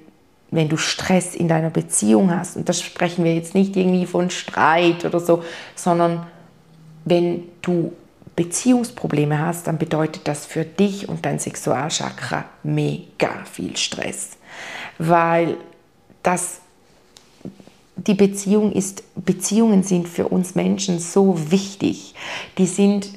wenn 0.51 0.71
du 0.71 0.79
Stress 0.79 1.35
in 1.35 1.47
deiner 1.47 1.69
Beziehung 1.69 2.35
hast, 2.35 2.57
und 2.57 2.71
das 2.71 2.81
sprechen 2.81 3.23
wir 3.23 3.35
jetzt 3.35 3.55
nicht 3.55 3.77
irgendwie 3.77 4.07
von 4.07 4.31
Streit 4.31 5.05
oder 5.05 5.21
so, 5.21 5.45
sondern 5.75 6.27
wenn 7.05 7.45
du 7.61 7.93
Beziehungsprobleme 8.35 9.39
hast, 9.39 9.67
dann 9.67 9.77
bedeutet 9.77 10.27
das 10.27 10.47
für 10.47 10.65
dich 10.65 11.07
und 11.07 11.27
dein 11.27 11.39
Sexualchakra 11.39 12.47
mega 12.63 13.45
viel 13.45 13.77
Stress, 13.77 14.39
weil 14.97 15.59
das 16.23 16.63
die 18.07 18.15
Beziehung 18.15 18.73
ist, 18.73 19.03
Beziehungen 19.17 19.83
sind 19.83 20.09
für 20.09 20.29
uns 20.29 20.55
Menschen 20.55 21.01
so 21.01 21.51
wichtig. 21.51 22.15
Die 22.57 22.67
sind, 22.67 23.09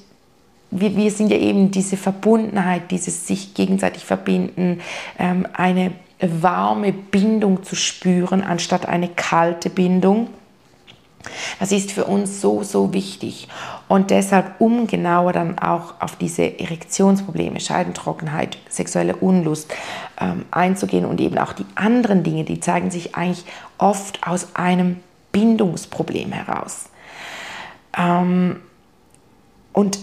wir, 0.72 0.96
wir 0.96 1.12
sind 1.12 1.30
ja 1.32 1.38
eben 1.38 1.72
diese 1.72 1.98
Verbundenheit, 1.98 2.90
dieses 2.92 3.28
sich 3.28 3.54
gegenseitig 3.54 4.04
verbinden, 4.06 4.82
ähm, 5.20 5.48
eine 5.54 5.92
warme 6.20 6.94
Bindung 6.94 7.64
zu 7.64 7.76
spüren, 7.76 8.42
anstatt 8.42 8.88
eine 8.88 9.08
kalte 9.08 9.70
Bindung. 9.70 10.28
Das 11.60 11.72
ist 11.72 11.92
für 11.92 12.06
uns 12.06 12.42
so, 12.42 12.64
so 12.64 12.94
wichtig. 12.94 13.48
Und 13.88 14.10
deshalb, 14.10 14.60
um 14.60 14.88
genauer 14.88 15.34
dann 15.34 15.60
auch 15.60 15.96
auf 16.00 16.16
diese 16.16 16.60
Erektionsprobleme, 16.60 17.60
Scheidentrockenheit, 17.60 18.58
sexuelle 18.70 19.16
Unlust 19.16 19.72
ähm, 20.20 20.46
einzugehen 20.50 21.06
und 21.06 21.22
eben 21.22 21.38
auch 21.38 21.54
die 21.54 21.66
anderen 21.76 22.24
Dinge, 22.24 22.44
die 22.44 22.60
zeigen 22.60 22.90
sich 22.90 23.16
eigentlich 23.16 23.46
oft 23.82 24.26
aus 24.26 24.56
einem 24.56 25.02
Bindungsproblem 25.32 26.32
heraus. 26.32 26.90
Ähm, 27.98 28.62
und 29.74 30.00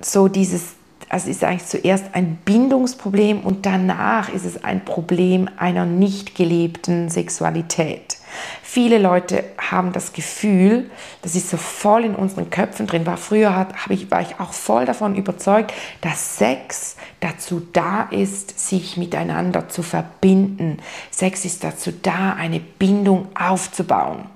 so 0.00 0.28
dieses, 0.28 0.74
also 1.08 1.30
ist 1.30 1.42
eigentlich 1.42 1.66
zuerst 1.66 2.06
ein 2.12 2.36
Bindungsproblem 2.44 3.40
und 3.40 3.64
danach 3.64 4.28
ist 4.28 4.44
es 4.44 4.62
ein 4.62 4.84
Problem 4.84 5.48
einer 5.56 5.86
nicht 5.86 6.34
gelebten 6.34 7.08
Sexualität. 7.08 8.18
Viele 8.62 8.98
Leute 8.98 9.44
haben 9.56 9.92
das 9.92 10.12
Gefühl, 10.12 10.90
das 11.22 11.34
ist 11.34 11.48
so 11.48 11.56
voll 11.56 12.04
in 12.04 12.14
unseren 12.14 12.50
Köpfen 12.50 12.86
drin, 12.86 13.06
war 13.06 13.16
früher 13.16 13.56
hat, 13.56 13.74
ich, 13.88 14.10
war 14.10 14.20
ich 14.20 14.38
auch 14.38 14.52
voll 14.52 14.84
davon 14.84 15.16
überzeugt, 15.16 15.72
dass 16.02 16.36
Sex 16.36 16.96
dazu 17.20 17.66
da 17.72 18.02
ist, 18.10 18.58
sich 18.58 18.96
miteinander 18.98 19.68
zu 19.68 19.82
verbinden. 19.82 20.78
Sex 21.10 21.46
ist 21.46 21.64
dazu 21.64 21.90
da, 22.02 22.34
eine 22.34 22.60
Bindung 22.60 23.28
aufzubauen. 23.34 24.26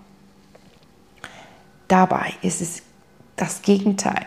Dabei 1.88 2.32
ist 2.40 2.62
es 2.62 2.82
das 3.36 3.60
Gegenteil. 3.60 4.24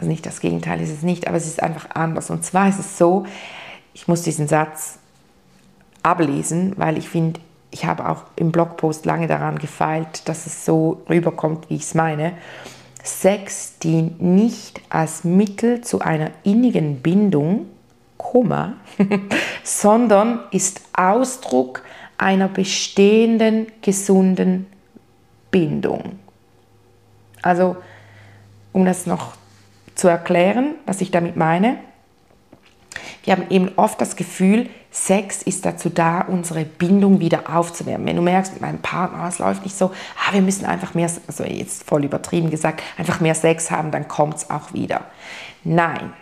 Also 0.00 0.08
nicht 0.08 0.24
das 0.24 0.40
Gegenteil 0.40 0.80
ist 0.80 0.90
es 0.90 1.02
nicht, 1.02 1.28
aber 1.28 1.36
es 1.36 1.46
ist 1.46 1.62
einfach 1.62 1.90
anders. 1.92 2.30
Und 2.30 2.42
zwar 2.42 2.70
ist 2.70 2.80
es 2.80 2.96
so, 2.96 3.26
ich 3.92 4.08
muss 4.08 4.22
diesen 4.22 4.48
Satz 4.48 4.98
ablesen, 6.02 6.72
weil 6.78 6.96
ich 6.96 7.10
finde, 7.10 7.38
ich 7.70 7.84
habe 7.84 8.08
auch 8.08 8.24
im 8.36 8.50
Blogpost 8.50 9.04
lange 9.04 9.26
daran 9.26 9.58
gefeilt, 9.58 10.26
dass 10.26 10.46
es 10.46 10.64
so 10.64 11.02
rüberkommt, 11.10 11.68
wie 11.68 11.74
ich 11.74 11.82
es 11.82 11.94
meine. 11.94 12.32
Sex 13.02 13.78
dient 13.78 14.22
nicht 14.22 14.80
als 14.88 15.22
Mittel 15.24 15.82
zu 15.82 16.00
einer 16.00 16.30
innigen 16.44 17.02
Bindung, 17.02 17.66
Komma, 18.16 18.74
sondern 19.64 20.40
ist 20.50 20.80
Ausdruck 20.94 21.82
einer 22.16 22.48
bestehenden 22.48 23.66
gesunden 23.82 24.66
Bindung. 25.50 26.18
Also, 27.42 27.76
um 28.72 28.86
das 28.86 29.04
noch 29.04 29.34
zu 30.00 30.08
erklären, 30.08 30.76
was 30.86 31.00
ich 31.02 31.10
damit 31.10 31.36
meine, 31.36 31.78
wir 33.24 33.34
haben 33.34 33.50
eben 33.50 33.70
oft 33.76 34.00
das 34.00 34.16
Gefühl, 34.16 34.70
Sex 34.90 35.42
ist 35.42 35.66
dazu 35.66 35.90
da, 35.90 36.22
unsere 36.22 36.64
Bindung 36.64 37.20
wieder 37.20 37.54
aufzuwärmen. 37.54 38.06
Wenn 38.06 38.16
du 38.16 38.22
merkst, 38.22 38.54
mit 38.54 38.62
meinem 38.62 38.80
Partner, 38.80 39.28
es 39.28 39.38
läuft 39.38 39.62
nicht 39.62 39.76
so, 39.76 39.92
ah, 40.16 40.32
wir 40.32 40.40
müssen 40.40 40.64
einfach 40.64 40.94
mehr, 40.94 41.10
also 41.26 41.44
jetzt 41.44 41.84
voll 41.84 42.04
übertrieben 42.04 42.50
gesagt, 42.50 42.82
einfach 42.96 43.20
mehr 43.20 43.34
Sex 43.34 43.70
haben, 43.70 43.90
dann 43.90 44.08
kommt 44.08 44.36
es 44.36 44.50
auch 44.50 44.72
wieder. 44.72 45.04
Nein, 45.62 46.14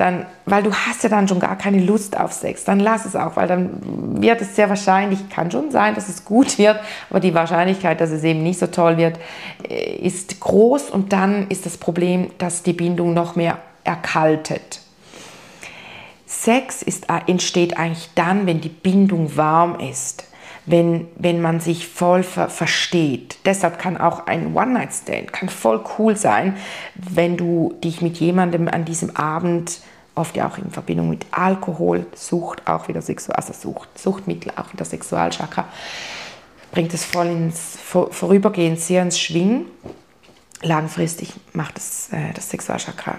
dann, 0.00 0.24
weil 0.46 0.62
du 0.62 0.72
hast 0.72 1.02
ja 1.02 1.10
dann 1.10 1.28
schon 1.28 1.40
gar 1.40 1.56
keine 1.56 1.78
Lust 1.78 2.18
auf 2.18 2.32
Sex, 2.32 2.64
dann 2.64 2.80
lass 2.80 3.04
es 3.04 3.14
auch, 3.14 3.36
weil 3.36 3.46
dann 3.46 4.22
wird 4.22 4.40
es 4.40 4.56
sehr 4.56 4.68
wahrscheinlich, 4.70 5.28
kann 5.28 5.50
schon 5.50 5.70
sein, 5.70 5.94
dass 5.94 6.08
es 6.08 6.24
gut 6.24 6.56
wird, 6.56 6.80
aber 7.10 7.20
die 7.20 7.34
Wahrscheinlichkeit, 7.34 8.00
dass 8.00 8.10
es 8.10 8.24
eben 8.24 8.42
nicht 8.42 8.58
so 8.58 8.66
toll 8.66 8.96
wird, 8.96 9.18
äh, 9.68 9.96
ist 9.96 10.40
groß 10.40 10.90
und 10.90 11.12
dann 11.12 11.48
ist 11.48 11.66
das 11.66 11.76
Problem, 11.76 12.30
dass 12.38 12.62
die 12.62 12.72
Bindung 12.72 13.12
noch 13.12 13.36
mehr 13.36 13.58
erkaltet. 13.84 14.80
Sex 16.24 16.82
ist, 16.82 17.10
äh, 17.10 17.30
entsteht 17.30 17.76
eigentlich 17.76 18.08
dann, 18.14 18.46
wenn 18.46 18.62
die 18.62 18.70
Bindung 18.70 19.36
warm 19.36 19.78
ist, 19.80 20.24
wenn, 20.66 21.08
wenn 21.16 21.40
man 21.40 21.60
sich 21.60 21.88
voll 21.88 22.22
ver 22.22 22.48
versteht. 22.48 23.38
Deshalb 23.44 23.78
kann 23.78 23.96
auch 23.96 24.26
ein 24.26 24.54
One-Night-Stand 24.54 25.32
kann 25.32 25.48
voll 25.48 25.82
cool 25.98 26.16
sein, 26.16 26.56
wenn 26.94 27.36
du 27.36 27.74
dich 27.82 28.00
mit 28.02 28.18
jemandem 28.18 28.68
an 28.68 28.84
diesem 28.84 29.16
Abend 29.16 29.80
oft 30.14 30.36
ja 30.36 30.48
auch 30.48 30.58
in 30.58 30.70
Verbindung 30.70 31.08
mit 31.08 31.26
Alkohol, 31.30 32.06
Sucht, 32.14 32.66
auch 32.66 32.88
wieder 32.88 33.00
Sexual, 33.00 33.36
also 33.36 33.52
Sucht, 33.52 33.98
Suchtmittel, 33.98 34.52
auch 34.56 34.72
wieder 34.72 34.84
Sexualchakra, 34.84 35.66
bringt 36.72 36.94
es 36.94 37.04
voll 37.04 37.26
ins 37.26 37.78
Vorübergehen 37.82 38.76
sehr 38.76 39.02
ins 39.02 39.18
Schwingen. 39.18 39.66
Langfristig 40.62 41.32
macht 41.52 41.78
es, 41.78 42.10
äh, 42.12 42.32
das 42.34 42.50
Sexualchakra 42.50 43.18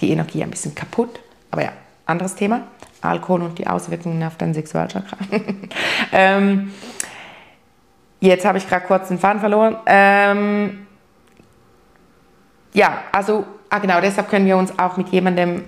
die 0.00 0.10
Energie 0.10 0.42
ein 0.42 0.50
bisschen 0.50 0.74
kaputt. 0.74 1.20
Aber 1.50 1.62
ja, 1.62 1.72
anderes 2.04 2.34
Thema. 2.34 2.66
Alkohol 3.02 3.42
und 3.42 3.58
die 3.58 3.66
Auswirkungen 3.66 4.22
auf 4.22 4.36
dein 4.36 4.54
Sexualchakra. 4.54 5.16
ähm, 6.12 6.72
jetzt 8.20 8.44
habe 8.44 8.58
ich 8.58 8.68
gerade 8.68 8.86
kurz 8.86 9.08
den 9.08 9.18
Faden 9.18 9.40
verloren. 9.40 9.76
Ähm, 9.86 10.86
ja, 12.72 12.98
also, 13.12 13.44
ah 13.70 13.78
genau, 13.78 14.00
deshalb 14.00 14.28
können 14.28 14.46
wir 14.46 14.56
uns 14.56 14.78
auch 14.78 14.96
mit 14.96 15.08
jemandem 15.08 15.64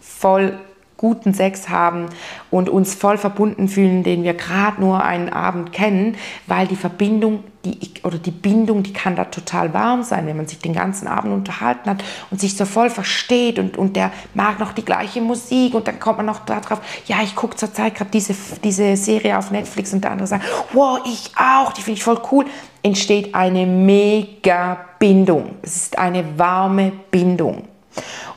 voll 0.00 0.58
guten 1.02 1.34
Sex 1.34 1.68
haben 1.68 2.06
und 2.50 2.68
uns 2.70 2.94
voll 2.94 3.18
verbunden 3.18 3.68
fühlen, 3.68 4.04
den 4.04 4.22
wir 4.22 4.34
gerade 4.34 4.80
nur 4.80 5.02
einen 5.02 5.28
Abend 5.28 5.72
kennen, 5.72 6.16
weil 6.46 6.68
die 6.68 6.76
Verbindung 6.76 7.42
die, 7.64 7.78
oder 8.04 8.18
die 8.18 8.30
Bindung, 8.30 8.84
die 8.84 8.92
kann 8.92 9.16
da 9.16 9.24
total 9.24 9.74
warm 9.74 10.04
sein, 10.04 10.26
wenn 10.26 10.36
man 10.36 10.46
sich 10.46 10.58
den 10.58 10.72
ganzen 10.72 11.08
Abend 11.08 11.32
unterhalten 11.32 11.90
hat 11.90 12.04
und 12.30 12.40
sich 12.40 12.56
so 12.56 12.64
voll 12.64 12.88
versteht 12.88 13.58
und, 13.58 13.76
und 13.76 13.96
der 13.96 14.12
mag 14.34 14.60
noch 14.60 14.72
die 14.72 14.84
gleiche 14.84 15.20
Musik 15.20 15.74
und 15.74 15.88
dann 15.88 15.98
kommt 15.98 16.18
man 16.18 16.26
noch 16.26 16.44
darauf, 16.44 16.80
ja, 17.06 17.16
ich 17.22 17.34
gucke 17.34 17.56
zurzeit 17.56 17.96
gerade 17.96 18.10
diese, 18.10 18.34
diese 18.62 18.96
Serie 18.96 19.38
auf 19.38 19.50
Netflix 19.50 19.92
und 19.92 20.04
der 20.04 20.12
andere 20.12 20.28
sagt, 20.28 20.44
wow, 20.72 21.00
ich 21.04 21.32
auch, 21.36 21.72
die 21.72 21.82
finde 21.82 21.98
ich 21.98 22.04
voll 22.04 22.20
cool, 22.30 22.46
entsteht 22.82 23.34
eine 23.34 23.66
mega 23.66 24.78
Bindung. 25.00 25.56
Es 25.62 25.76
ist 25.76 25.98
eine 25.98 26.38
warme 26.38 26.92
Bindung. 27.10 27.64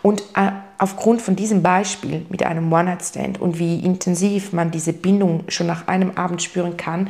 Und 0.02 0.22
äh, 0.36 0.52
aufgrund 0.78 1.22
von 1.22 1.36
diesem 1.36 1.64
Beispiel 1.64 2.26
mit 2.30 2.44
einem 2.44 2.72
One-Night-Stand 2.72 3.40
und 3.40 3.60
wie 3.60 3.80
intensiv 3.80 4.54
man 4.54 4.72
diese 4.72 4.94
Bindung 4.94 5.44
schon 5.48 5.68
nach 5.68 5.88
einem 5.88 6.12
Abend 6.12 6.42
spüren 6.42 6.78
kann, 6.78 7.10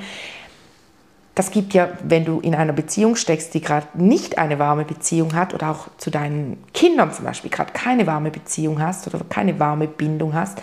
das 1.35 1.51
gibt 1.51 1.73
ja, 1.73 1.89
wenn 2.01 2.23
du 2.23 2.39
in 2.39 2.55
einer 2.55 2.71
Beziehung 2.71 3.17
steckst, 3.17 3.53
die 3.53 3.61
gerade 3.61 3.87
nicht 3.93 4.37
eine 4.37 4.57
warme 4.57 4.85
Beziehung 4.85 5.35
hat 5.35 5.53
oder 5.53 5.69
auch 5.69 5.89
zu 5.97 6.09
deinen 6.09 6.63
Kindern 6.73 7.11
zum 7.11 7.25
Beispiel 7.25 7.51
gerade 7.51 7.73
keine 7.73 8.07
warme 8.07 8.31
Beziehung 8.31 8.81
hast 8.81 9.05
oder 9.07 9.19
keine 9.29 9.59
warme 9.59 9.87
Bindung 9.87 10.33
hast, 10.33 10.61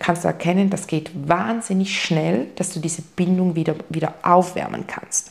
kannst 0.00 0.24
du 0.24 0.28
erkennen, 0.28 0.68
das 0.68 0.88
geht 0.88 1.12
wahnsinnig 1.28 2.02
schnell, 2.02 2.46
dass 2.56 2.70
du 2.70 2.80
diese 2.80 3.02
Bindung 3.02 3.54
wieder, 3.54 3.76
wieder 3.88 4.14
aufwärmen 4.22 4.86
kannst. 4.88 5.30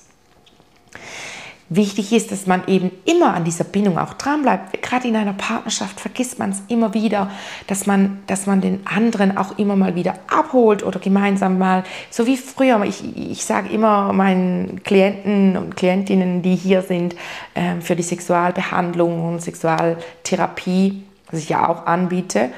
Wichtig 1.72 2.14
ist, 2.14 2.32
dass 2.32 2.48
man 2.48 2.64
eben 2.66 2.90
immer 3.06 3.36
an 3.36 3.44
dieser 3.44 3.64
Bindung 3.64 4.00
auch 4.00 4.16
dran 4.16 4.42
bleibt. 4.42 4.82
Gerade 4.82 5.08
in 5.08 5.16
einer 5.16 5.34
Partnerschaft 5.34 6.00
vergisst 6.00 6.40
man 6.40 6.50
es 6.50 6.64
immer 6.68 6.96
wieder, 6.96 7.30
dass 7.68 7.86
man, 7.86 8.24
dass 8.26 8.48
man 8.48 8.60
den 8.60 8.88
anderen 8.88 9.38
auch 9.38 9.60
immer 9.60 9.76
mal 9.76 9.94
wieder 9.94 10.16
abholt 10.28 10.82
oder 10.84 11.00
gemeinsam 11.00 11.60
mal, 11.60 11.84
so 12.10 12.26
wie 12.26 12.38
früher. 12.38 12.84
Ich, 12.86 13.04
ich 13.16 13.46
sage 13.46 13.70
immer 13.70 14.12
meinen 14.14 14.82
Klienten 14.84 15.58
und 15.58 15.76
Klientinnen, 15.76 16.42
die 16.42 16.56
hier 16.56 16.82
sind, 16.82 17.16
äh, 17.54 17.80
für 17.82 17.96
die 17.96 18.02
Sexualbehandlung 18.02 19.28
und 19.28 19.40
Sexualtherapie, 19.40 21.04
was 21.30 21.42
ich 21.42 21.50
ja 21.50 21.70
auch 21.70 21.86
anbiete, 21.86 22.50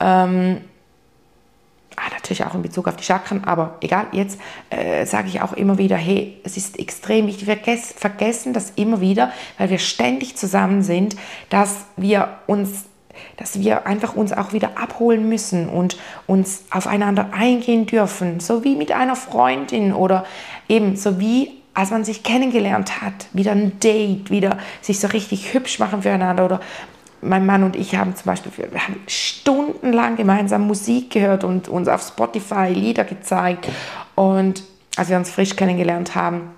ähm, 0.00 0.62
natürlich 2.24 2.44
auch 2.44 2.54
in 2.54 2.62
Bezug 2.62 2.88
auf 2.88 2.96
die 2.96 3.04
Chakren, 3.04 3.44
aber 3.44 3.76
egal, 3.82 4.06
jetzt 4.12 4.40
äh, 4.70 5.04
sage 5.04 5.28
ich 5.28 5.42
auch 5.42 5.52
immer 5.52 5.76
wieder, 5.76 5.96
hey, 5.96 6.38
es 6.42 6.56
ist 6.56 6.78
extrem 6.78 7.26
wichtig, 7.26 7.46
wir 7.46 7.58
vergessen 7.76 8.54
das 8.54 8.72
immer 8.76 9.00
wieder, 9.02 9.30
weil 9.58 9.68
wir 9.68 9.78
ständig 9.78 10.36
zusammen 10.36 10.82
sind, 10.82 11.16
dass 11.50 11.84
wir 11.96 12.28
uns 12.46 12.84
dass 13.36 13.60
wir 13.60 13.86
einfach 13.86 14.16
uns 14.16 14.32
auch 14.32 14.52
wieder 14.52 14.76
abholen 14.76 15.28
müssen 15.28 15.68
und 15.68 15.96
uns 16.26 16.64
aufeinander 16.70 17.28
eingehen 17.32 17.86
dürfen, 17.86 18.40
so 18.40 18.64
wie 18.64 18.74
mit 18.74 18.90
einer 18.90 19.14
Freundin 19.14 19.92
oder 19.92 20.24
eben 20.68 20.96
so 20.96 21.20
wie 21.20 21.52
als 21.74 21.90
man 21.90 22.04
sich 22.04 22.22
kennengelernt 22.22 23.02
hat, 23.02 23.26
wieder 23.32 23.52
ein 23.52 23.78
Date, 23.80 24.30
wieder 24.30 24.58
sich 24.80 25.00
so 25.00 25.08
richtig 25.08 25.52
hübsch 25.52 25.80
machen 25.80 26.02
füreinander 26.02 26.44
oder 26.44 26.60
mein 27.24 27.46
Mann 27.46 27.62
und 27.64 27.76
ich 27.76 27.96
haben 27.96 28.14
zum 28.14 28.26
Beispiel, 28.26 28.52
wir 28.70 28.80
haben 28.80 29.00
stundenlang 29.06 30.16
gemeinsam 30.16 30.66
Musik 30.66 31.10
gehört 31.10 31.44
und 31.44 31.68
uns 31.68 31.88
auf 31.88 32.02
Spotify 32.02 32.68
Lieder 32.68 33.04
gezeigt. 33.04 33.68
Und 34.14 34.62
als 34.96 35.08
wir 35.08 35.16
uns 35.16 35.30
frisch 35.30 35.56
kennengelernt 35.56 36.14
haben, 36.14 36.50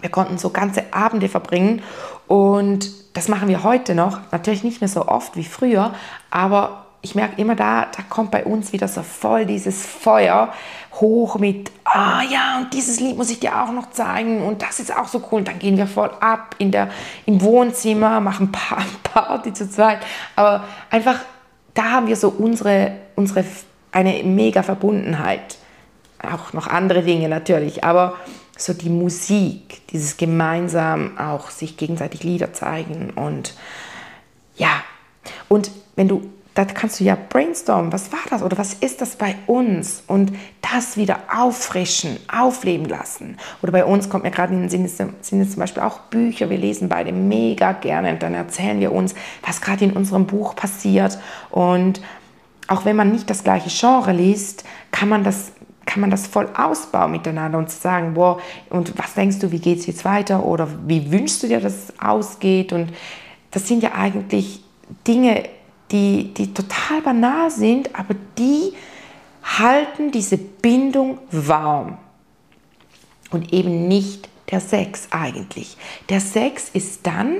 wir 0.00 0.10
konnten 0.10 0.38
so 0.38 0.50
ganze 0.50 0.92
Abende 0.92 1.28
verbringen. 1.28 1.82
Und 2.26 2.90
das 3.16 3.28
machen 3.28 3.48
wir 3.48 3.64
heute 3.64 3.94
noch. 3.94 4.20
Natürlich 4.30 4.62
nicht 4.62 4.80
mehr 4.80 4.88
so 4.88 5.08
oft 5.08 5.36
wie 5.36 5.44
früher, 5.44 5.92
aber 6.30 6.86
ich 7.00 7.14
merke 7.14 7.40
immer 7.40 7.54
da, 7.54 7.86
da 7.96 8.02
kommt 8.08 8.30
bei 8.30 8.44
uns 8.44 8.72
wieder 8.72 8.88
so 8.88 9.02
voll 9.02 9.46
dieses 9.46 9.86
Feuer 9.86 10.52
hoch 10.94 11.38
mit, 11.38 11.70
ah 11.84 12.22
ja, 12.22 12.58
und 12.58 12.74
dieses 12.74 12.98
Lied 12.98 13.16
muss 13.16 13.30
ich 13.30 13.38
dir 13.38 13.62
auch 13.62 13.70
noch 13.70 13.90
zeigen 13.90 14.42
und 14.42 14.62
das 14.62 14.80
ist 14.80 14.94
auch 14.96 15.06
so 15.06 15.22
cool. 15.30 15.38
Und 15.38 15.48
dann 15.48 15.58
gehen 15.58 15.76
wir 15.76 15.86
voll 15.86 16.10
ab 16.20 16.56
in 16.58 16.72
der, 16.72 16.90
im 17.26 17.40
Wohnzimmer, 17.40 18.20
machen 18.20 18.52
Party 19.04 19.52
zu 19.52 19.70
zweit. 19.70 20.00
Aber 20.34 20.64
einfach, 20.90 21.20
da 21.74 21.84
haben 21.84 22.08
wir 22.08 22.16
so 22.16 22.30
unsere, 22.30 22.92
unsere 23.14 23.44
eine 23.92 24.22
mega 24.24 24.62
Verbundenheit. 24.62 25.58
Auch 26.20 26.52
noch 26.52 26.66
andere 26.66 27.02
Dinge 27.02 27.28
natürlich, 27.28 27.84
aber 27.84 28.16
so 28.56 28.72
die 28.72 28.90
Musik, 28.90 29.86
dieses 29.88 30.16
gemeinsam 30.16 31.16
auch 31.16 31.50
sich 31.50 31.76
gegenseitig 31.76 32.24
Lieder 32.24 32.52
zeigen 32.52 33.10
und 33.10 33.54
ja, 34.56 34.82
und 35.48 35.70
wenn 35.94 36.08
du 36.08 36.28
da 36.58 36.64
kannst 36.64 36.98
du 36.98 37.04
ja 37.04 37.16
brainstormen, 37.16 37.92
was 37.92 38.10
war 38.10 38.18
das 38.30 38.42
oder 38.42 38.58
was 38.58 38.74
ist 38.74 39.00
das 39.00 39.14
bei 39.14 39.36
uns? 39.46 40.02
Und 40.08 40.32
das 40.60 40.96
wieder 40.96 41.20
auffrischen, 41.32 42.16
aufleben 42.26 42.88
lassen. 42.88 43.36
Oder 43.62 43.70
bei 43.70 43.84
uns 43.84 44.08
kommt 44.08 44.24
mir 44.24 44.32
gerade 44.32 44.54
in 44.54 44.62
den 44.62 44.68
Sinn, 44.68 44.88
sind 45.20 45.40
es 45.40 45.50
zum 45.52 45.60
Beispiel 45.60 45.84
auch 45.84 46.00
Bücher, 46.10 46.50
wir 46.50 46.58
lesen 46.58 46.88
beide 46.88 47.12
mega 47.12 47.72
gerne 47.72 48.10
und 48.10 48.24
dann 48.24 48.34
erzählen 48.34 48.80
wir 48.80 48.90
uns, 48.90 49.14
was 49.46 49.60
gerade 49.60 49.84
in 49.84 49.92
unserem 49.92 50.26
Buch 50.26 50.56
passiert. 50.56 51.20
Und 51.50 52.00
auch 52.66 52.84
wenn 52.84 52.96
man 52.96 53.12
nicht 53.12 53.30
das 53.30 53.44
gleiche 53.44 53.70
Genre 53.70 54.12
liest, 54.12 54.64
kann 54.90 55.08
man 55.08 55.22
das 55.22 55.52
kann 55.86 56.02
man 56.02 56.10
das 56.10 56.26
voll 56.26 56.50
ausbauen 56.54 57.12
miteinander 57.12 57.56
und 57.56 57.70
sagen, 57.70 58.12
boah, 58.12 58.38
und 58.68 58.98
was 58.98 59.14
denkst 59.14 59.38
du, 59.38 59.52
wie 59.52 59.58
geht 59.58 59.78
es 59.78 59.86
jetzt 59.86 60.04
weiter? 60.04 60.44
Oder 60.44 60.68
wie 60.86 61.10
wünschst 61.10 61.42
du 61.42 61.46
dir, 61.46 61.60
dass 61.60 61.72
es 61.72 61.94
ausgeht? 61.98 62.74
Und 62.74 62.92
das 63.52 63.66
sind 63.66 63.82
ja 63.82 63.92
eigentlich 63.94 64.62
Dinge, 65.06 65.44
die, 65.90 66.32
die 66.34 66.52
total 66.52 67.02
banal 67.02 67.50
sind, 67.50 67.94
aber 67.94 68.14
die 68.36 68.74
halten 69.42 70.10
diese 70.10 70.36
Bindung 70.36 71.18
warm. 71.30 71.98
Und 73.30 73.52
eben 73.52 73.88
nicht 73.88 74.28
der 74.50 74.60
Sex 74.60 75.08
eigentlich. 75.10 75.76
Der 76.08 76.20
Sex 76.20 76.70
ist 76.72 77.06
dann 77.06 77.36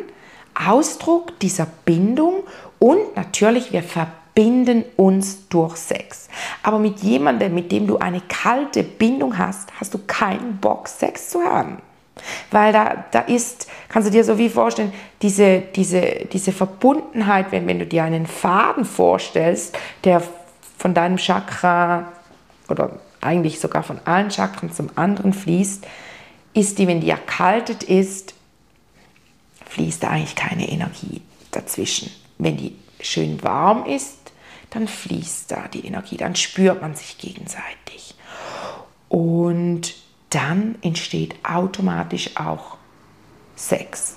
Ausdruck 0.54 1.38
dieser 1.40 1.66
Bindung 1.84 2.42
und 2.78 3.16
natürlich, 3.16 3.72
wir 3.72 3.82
verbinden 3.82 4.84
uns 4.96 5.48
durch 5.48 5.76
Sex. 5.76 6.28
Aber 6.62 6.78
mit 6.78 7.00
jemandem, 7.00 7.54
mit 7.54 7.72
dem 7.72 7.86
du 7.86 7.98
eine 7.98 8.20
kalte 8.20 8.82
Bindung 8.82 9.38
hast, 9.38 9.70
hast 9.80 9.94
du 9.94 9.98
keinen 10.06 10.58
Bock, 10.58 10.88
Sex 10.88 11.30
zu 11.30 11.42
haben. 11.42 11.78
Weil 12.50 12.72
da, 12.72 13.04
da 13.10 13.20
ist, 13.20 13.68
kannst 13.88 14.08
du 14.08 14.12
dir 14.12 14.24
so 14.24 14.38
wie 14.38 14.48
vorstellen, 14.48 14.92
diese, 15.22 15.60
diese, 15.60 16.26
diese 16.32 16.52
Verbundenheit, 16.52 17.52
wenn, 17.52 17.66
wenn 17.66 17.78
du 17.78 17.86
dir 17.86 18.04
einen 18.04 18.26
Faden 18.26 18.84
vorstellst, 18.84 19.76
der 20.04 20.22
von 20.78 20.94
deinem 20.94 21.16
Chakra 21.16 22.12
oder 22.68 22.98
eigentlich 23.20 23.60
sogar 23.60 23.82
von 23.82 24.00
allen 24.04 24.30
Chakren 24.30 24.72
zum 24.72 24.90
anderen 24.94 25.32
fließt, 25.32 25.86
ist 26.54 26.78
die, 26.78 26.86
wenn 26.86 27.00
die 27.00 27.10
erkaltet 27.10 27.82
ist, 27.82 28.34
fließt 29.66 30.02
da 30.02 30.10
eigentlich 30.10 30.36
keine 30.36 30.68
Energie 30.68 31.22
dazwischen. 31.50 32.10
Wenn 32.38 32.56
die 32.56 32.76
schön 33.00 33.42
warm 33.42 33.86
ist, 33.86 34.16
dann 34.70 34.86
fließt 34.86 35.50
da 35.50 35.68
die 35.68 35.86
Energie, 35.86 36.16
dann 36.16 36.36
spürt 36.36 36.80
man 36.80 36.94
sich 36.94 37.18
gegenseitig. 37.18 38.14
Und 39.08 39.94
dann 40.30 40.76
entsteht 40.82 41.36
automatisch 41.44 42.36
auch 42.36 42.76
Sex. 43.56 44.16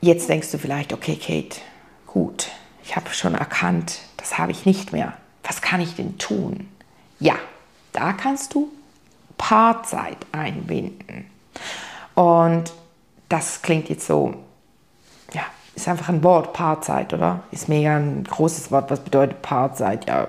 Jetzt 0.00 0.28
denkst 0.28 0.50
du 0.52 0.58
vielleicht, 0.58 0.92
okay, 0.92 1.16
Kate, 1.16 1.60
gut, 2.06 2.48
ich 2.84 2.94
habe 2.96 3.10
schon 3.10 3.34
erkannt, 3.34 4.00
das 4.16 4.38
habe 4.38 4.52
ich 4.52 4.66
nicht 4.66 4.92
mehr. 4.92 5.14
Was 5.42 5.60
kann 5.60 5.80
ich 5.80 5.94
denn 5.94 6.18
tun? 6.18 6.68
Ja, 7.18 7.36
da 7.92 8.12
kannst 8.12 8.54
du 8.54 8.70
Paarzeit 9.38 10.18
einbinden. 10.32 11.26
Und 12.14 12.72
das 13.28 13.62
klingt 13.62 13.88
jetzt 13.88 14.06
so, 14.06 14.34
ja, 15.32 15.42
ist 15.74 15.88
einfach 15.88 16.08
ein 16.08 16.22
Wort, 16.22 16.52
Paarzeit, 16.52 17.12
oder? 17.12 17.42
Ist 17.50 17.68
mega 17.68 17.96
ein 17.96 18.24
großes 18.24 18.70
Wort. 18.70 18.90
Was 18.90 19.00
bedeutet 19.00 19.42
Paarzeit? 19.42 20.06
Ja, 20.06 20.28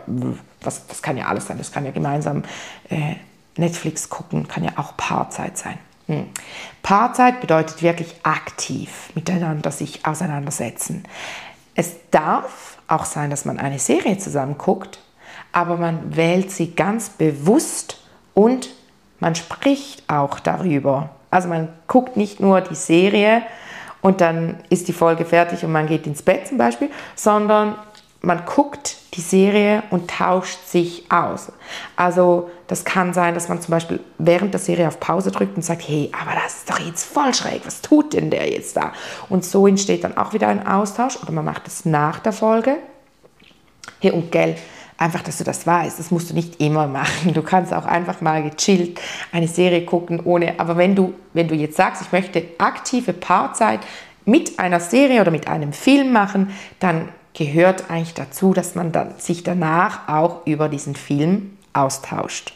was, 0.62 0.88
das 0.88 1.02
kann 1.02 1.17
ja 1.17 1.26
alles 1.26 1.48
sein. 1.48 1.58
Das 1.58 1.72
kann 1.72 1.86
ja 1.86 1.91
gemeinsam 1.91 2.43
äh, 2.89 3.15
Netflix 3.56 4.10
gucken, 4.10 4.48
kann 4.48 4.63
ja 4.63 4.72
auch 4.78 4.96
Paarzeit 4.98 5.58
sein. 5.58 5.78
Hm. 6.08 6.28
Paarzeit 6.84 7.41
bedeutet 7.41 7.82
wirklich 7.82 8.15
aktiv 8.24 9.10
miteinander 9.13 9.72
sich 9.72 10.06
auseinandersetzen. 10.06 11.04
Es 11.76 11.96
darf 12.12 12.78
auch 12.88 13.06
sein, 13.06 13.30
dass 13.30 13.46
man 13.46 13.60
eine 13.60 13.80
Serie 13.80 14.17
zusammen 14.17 14.58
guckt, 14.58 15.00
aber 15.52 15.78
man 15.78 16.15
wählt 16.15 16.52
sie 16.52 16.76
ganz 16.76 17.10
bewusst 17.10 18.00
und 18.34 18.70
man 19.20 19.36
spricht 19.36 20.10
auch 20.10 20.39
darüber. 20.39 21.10
Also 21.30 21.50
man 21.50 21.70
guckt 21.88 22.15
nicht 22.15 22.39
nur 22.39 22.62
die 22.62 22.76
Serie 22.76 23.43
und 24.02 24.22
dann 24.22 24.60
ist 24.70 24.88
die 24.88 24.93
Folge 24.93 25.26
fertig 25.26 25.65
und 25.65 25.72
man 25.72 25.88
geht 25.88 26.08
ins 26.08 26.22
Bett 26.22 26.48
zum 26.48 26.58
Beispiel, 26.58 26.89
sondern 27.15 27.76
man 28.28 28.46
guckt 28.46 28.98
die 29.13 29.22
Serie 29.22 29.84
und 29.90 30.12
tauscht 30.12 30.60
sich 30.68 31.06
aus. 31.10 31.52
Also 31.96 32.52
das 32.68 32.84
kann 32.84 33.13
sein, 33.13 33.34
dass 33.34 33.48
man 33.48 33.62
zum 33.62 33.72
Beispiel 33.72 34.02
während 34.18 34.54
der 34.54 34.60
Serie 34.60 34.90
auf 34.90 35.00
Pause 35.00 35.32
drückt 35.32 35.56
und 35.56 35.63
sagt, 35.63 35.88
hey, 35.88 36.12
aber 36.12 36.32
das 36.44 36.58
ist 36.58 36.70
doch 36.70 36.80
jetzt 36.80 37.06
voll 37.06 37.34
schräg, 37.34 37.62
was 37.66 37.82
tut 37.82 38.13
denn 38.13 38.30
der 38.30 38.52
jetzt 38.52 38.76
da? 38.76 38.92
Und 39.30 39.46
so 39.46 39.66
entsteht 39.66 40.04
dann 40.04 40.18
auch 40.18 40.34
wieder 40.34 40.50
ein 40.50 40.68
Austausch 40.68 41.18
oder 41.24 41.32
man 41.32 41.46
macht 41.46 41.68
es 41.68 41.86
nach 41.86 42.20
der 42.20 42.34
Folge. 42.34 42.76
Hey 44.02 44.12
und 44.12 44.30
gell, 44.30 44.56
einfach, 44.98 45.22
dass 45.24 45.38
du 45.38 45.46
das 45.46 45.66
weißt, 45.66 45.98
das 45.98 46.12
musst 46.12 46.30
du 46.30 46.34
nicht 46.34 46.60
immer 46.60 46.86
machen. 46.88 47.34
Du 47.34 47.42
kannst 47.42 47.74
auch 47.74 47.86
einfach 47.86 48.20
mal 48.20 48.44
gechillt 48.44 49.00
eine 49.32 49.48
Serie 49.48 49.86
gucken 49.86 50.20
ohne, 50.20 50.60
aber 50.60 50.76
wenn 50.76 50.96
du, 50.96 51.13
wenn 51.34 51.48
du 51.48 51.56
jetzt 51.56 51.78
sagst, 51.78 52.02
ich 52.02 52.12
möchte 52.12 52.44
aktive 52.58 53.13
Paarzeit 53.13 53.80
mit 54.26 54.60
einer 54.60 54.82
Serie 54.82 55.22
oder 55.22 55.32
mit 55.32 55.48
einem 55.48 55.72
Film 55.72 56.12
machen, 56.12 56.54
dann 56.80 57.08
gehört 57.38 57.91
eigentlich 57.91 58.15
dazu, 58.15 58.54
dass 58.54 58.73
man 58.73 58.91
dann 58.91 59.19
sich 59.19 59.43
danach 59.43 60.10
auch 60.10 60.47
über 60.47 60.69
diesen 60.69 60.95
Film 60.95 61.56
austauscht. 61.71 62.54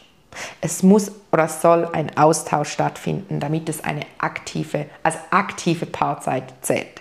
Es 0.60 0.82
muss 0.82 1.12
oder 1.30 1.48
soll 1.48 1.88
ein 1.92 2.16
Austausch 2.16 2.70
stattfinden, 2.70 3.38
damit 3.38 3.68
es 3.68 3.84
eine 3.84 4.00
aktive, 4.18 4.86
als 5.04 5.16
aktive 5.30 5.86
Paarzeit 5.86 6.52
zählt. 6.62 7.00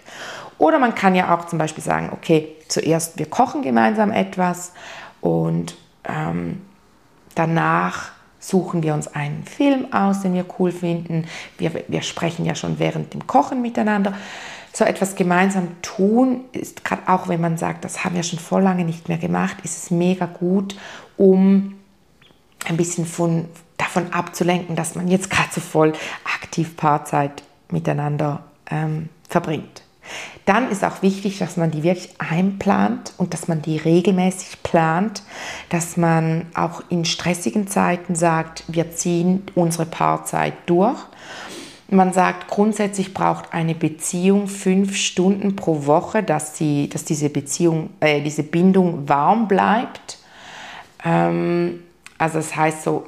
Oder 0.59 0.77
man 0.77 0.93
kann 0.93 1.15
ja 1.15 1.35
auch 1.35 1.47
zum 1.47 1.57
Beispiel 1.57 1.83
sagen, 1.83 2.09
okay, 2.13 2.55
zuerst 2.67 3.17
wir 3.17 3.25
kochen 3.25 3.63
gemeinsam 3.63 4.11
etwas 4.11 4.73
und 5.19 5.75
ähm, 6.03 6.61
danach 7.33 8.11
suchen 8.41 8.83
wir 8.83 8.93
uns 8.93 9.07
einen 9.07 9.45
Film 9.45 9.93
aus, 9.93 10.21
den 10.21 10.33
wir 10.33 10.45
cool 10.59 10.73
finden. 10.73 11.25
Wir, 11.57 11.71
wir 11.87 12.01
sprechen 12.01 12.43
ja 12.43 12.55
schon 12.55 12.79
während 12.79 13.13
dem 13.13 13.25
Kochen 13.27 13.61
miteinander. 13.61 14.13
So 14.73 14.83
etwas 14.83 15.15
gemeinsam 15.15 15.69
tun 15.81 16.45
ist 16.51 16.83
gerade 16.83 17.03
auch, 17.07 17.27
wenn 17.27 17.39
man 17.39 17.57
sagt, 17.57 17.85
das 17.85 18.03
haben 18.03 18.15
wir 18.15 18.23
schon 18.23 18.39
vor 18.39 18.61
lange 18.61 18.83
nicht 18.83 19.07
mehr 19.09 19.17
gemacht, 19.17 19.57
ist 19.63 19.77
es 19.77 19.91
mega 19.91 20.25
gut, 20.25 20.75
um 21.17 21.75
ein 22.67 22.77
bisschen 22.77 23.05
von, 23.05 23.45
davon 23.77 24.11
abzulenken, 24.13 24.75
dass 24.75 24.95
man 24.95 25.07
jetzt 25.07 25.29
gerade 25.29 25.49
so 25.51 25.61
voll 25.61 25.93
aktiv 26.23 26.75
Paarzeit 26.77 27.43
miteinander 27.69 28.43
ähm, 28.69 29.09
verbringt. 29.27 29.83
Dann 30.45 30.69
ist 30.69 30.83
auch 30.83 31.01
wichtig, 31.01 31.37
dass 31.37 31.57
man 31.57 31.71
die 31.71 31.83
wirklich 31.83 32.09
einplant 32.17 33.13
und 33.17 33.33
dass 33.33 33.47
man 33.47 33.61
die 33.61 33.77
regelmäßig 33.77 34.63
plant, 34.63 35.23
dass 35.69 35.97
man 35.97 36.47
auch 36.55 36.81
in 36.89 37.05
stressigen 37.05 37.67
Zeiten 37.67 38.15
sagt, 38.15 38.63
wir 38.67 38.91
ziehen 38.91 39.43
unsere 39.55 39.85
Paarzeit 39.85 40.53
durch. 40.65 40.99
Man 41.89 42.13
sagt, 42.13 42.47
grundsätzlich 42.47 43.13
braucht 43.13 43.53
eine 43.53 43.75
Beziehung 43.75 44.47
fünf 44.47 44.95
Stunden 44.95 45.57
pro 45.57 45.85
Woche, 45.85 46.23
dass, 46.23 46.57
sie, 46.57 46.87
dass 46.87 47.03
diese 47.03 47.29
Beziehung, 47.29 47.89
äh, 47.99 48.21
diese 48.21 48.43
Bindung 48.43 49.09
warm 49.09 49.49
bleibt. 49.49 50.17
Ähm, 51.03 51.83
also 52.17 52.37
das 52.37 52.55
heißt 52.55 52.83
so, 52.83 53.05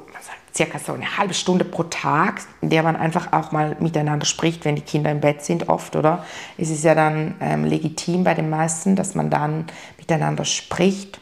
circa 0.56 0.78
so 0.78 0.92
eine 0.92 1.18
halbe 1.18 1.34
Stunde 1.34 1.64
pro 1.64 1.84
Tag, 1.84 2.42
in 2.60 2.70
der 2.70 2.82
man 2.82 2.96
einfach 2.96 3.32
auch 3.32 3.52
mal 3.52 3.76
miteinander 3.80 4.24
spricht, 4.24 4.64
wenn 4.64 4.76
die 4.76 4.82
Kinder 4.82 5.10
im 5.10 5.20
Bett 5.20 5.42
sind, 5.42 5.68
oft, 5.68 5.96
oder? 5.96 6.24
Es 6.56 6.70
ist 6.70 6.84
ja 6.84 6.94
dann 6.94 7.34
ähm, 7.40 7.64
legitim 7.64 8.24
bei 8.24 8.34
den 8.34 8.50
meisten, 8.50 8.96
dass 8.96 9.14
man 9.14 9.30
dann 9.30 9.66
miteinander 9.98 10.44
spricht, 10.44 11.20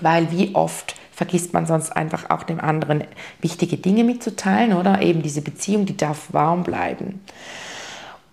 weil 0.00 0.30
wie 0.30 0.54
oft 0.54 0.96
vergisst 1.12 1.52
man 1.52 1.66
sonst 1.66 1.90
einfach 1.90 2.30
auch 2.30 2.42
dem 2.42 2.58
anderen 2.58 3.04
wichtige 3.40 3.76
Dinge 3.76 4.02
mitzuteilen, 4.02 4.72
oder? 4.72 5.02
Eben 5.02 5.22
diese 5.22 5.42
Beziehung, 5.42 5.84
die 5.84 5.96
darf 5.96 6.32
warm 6.32 6.62
bleiben. 6.62 7.20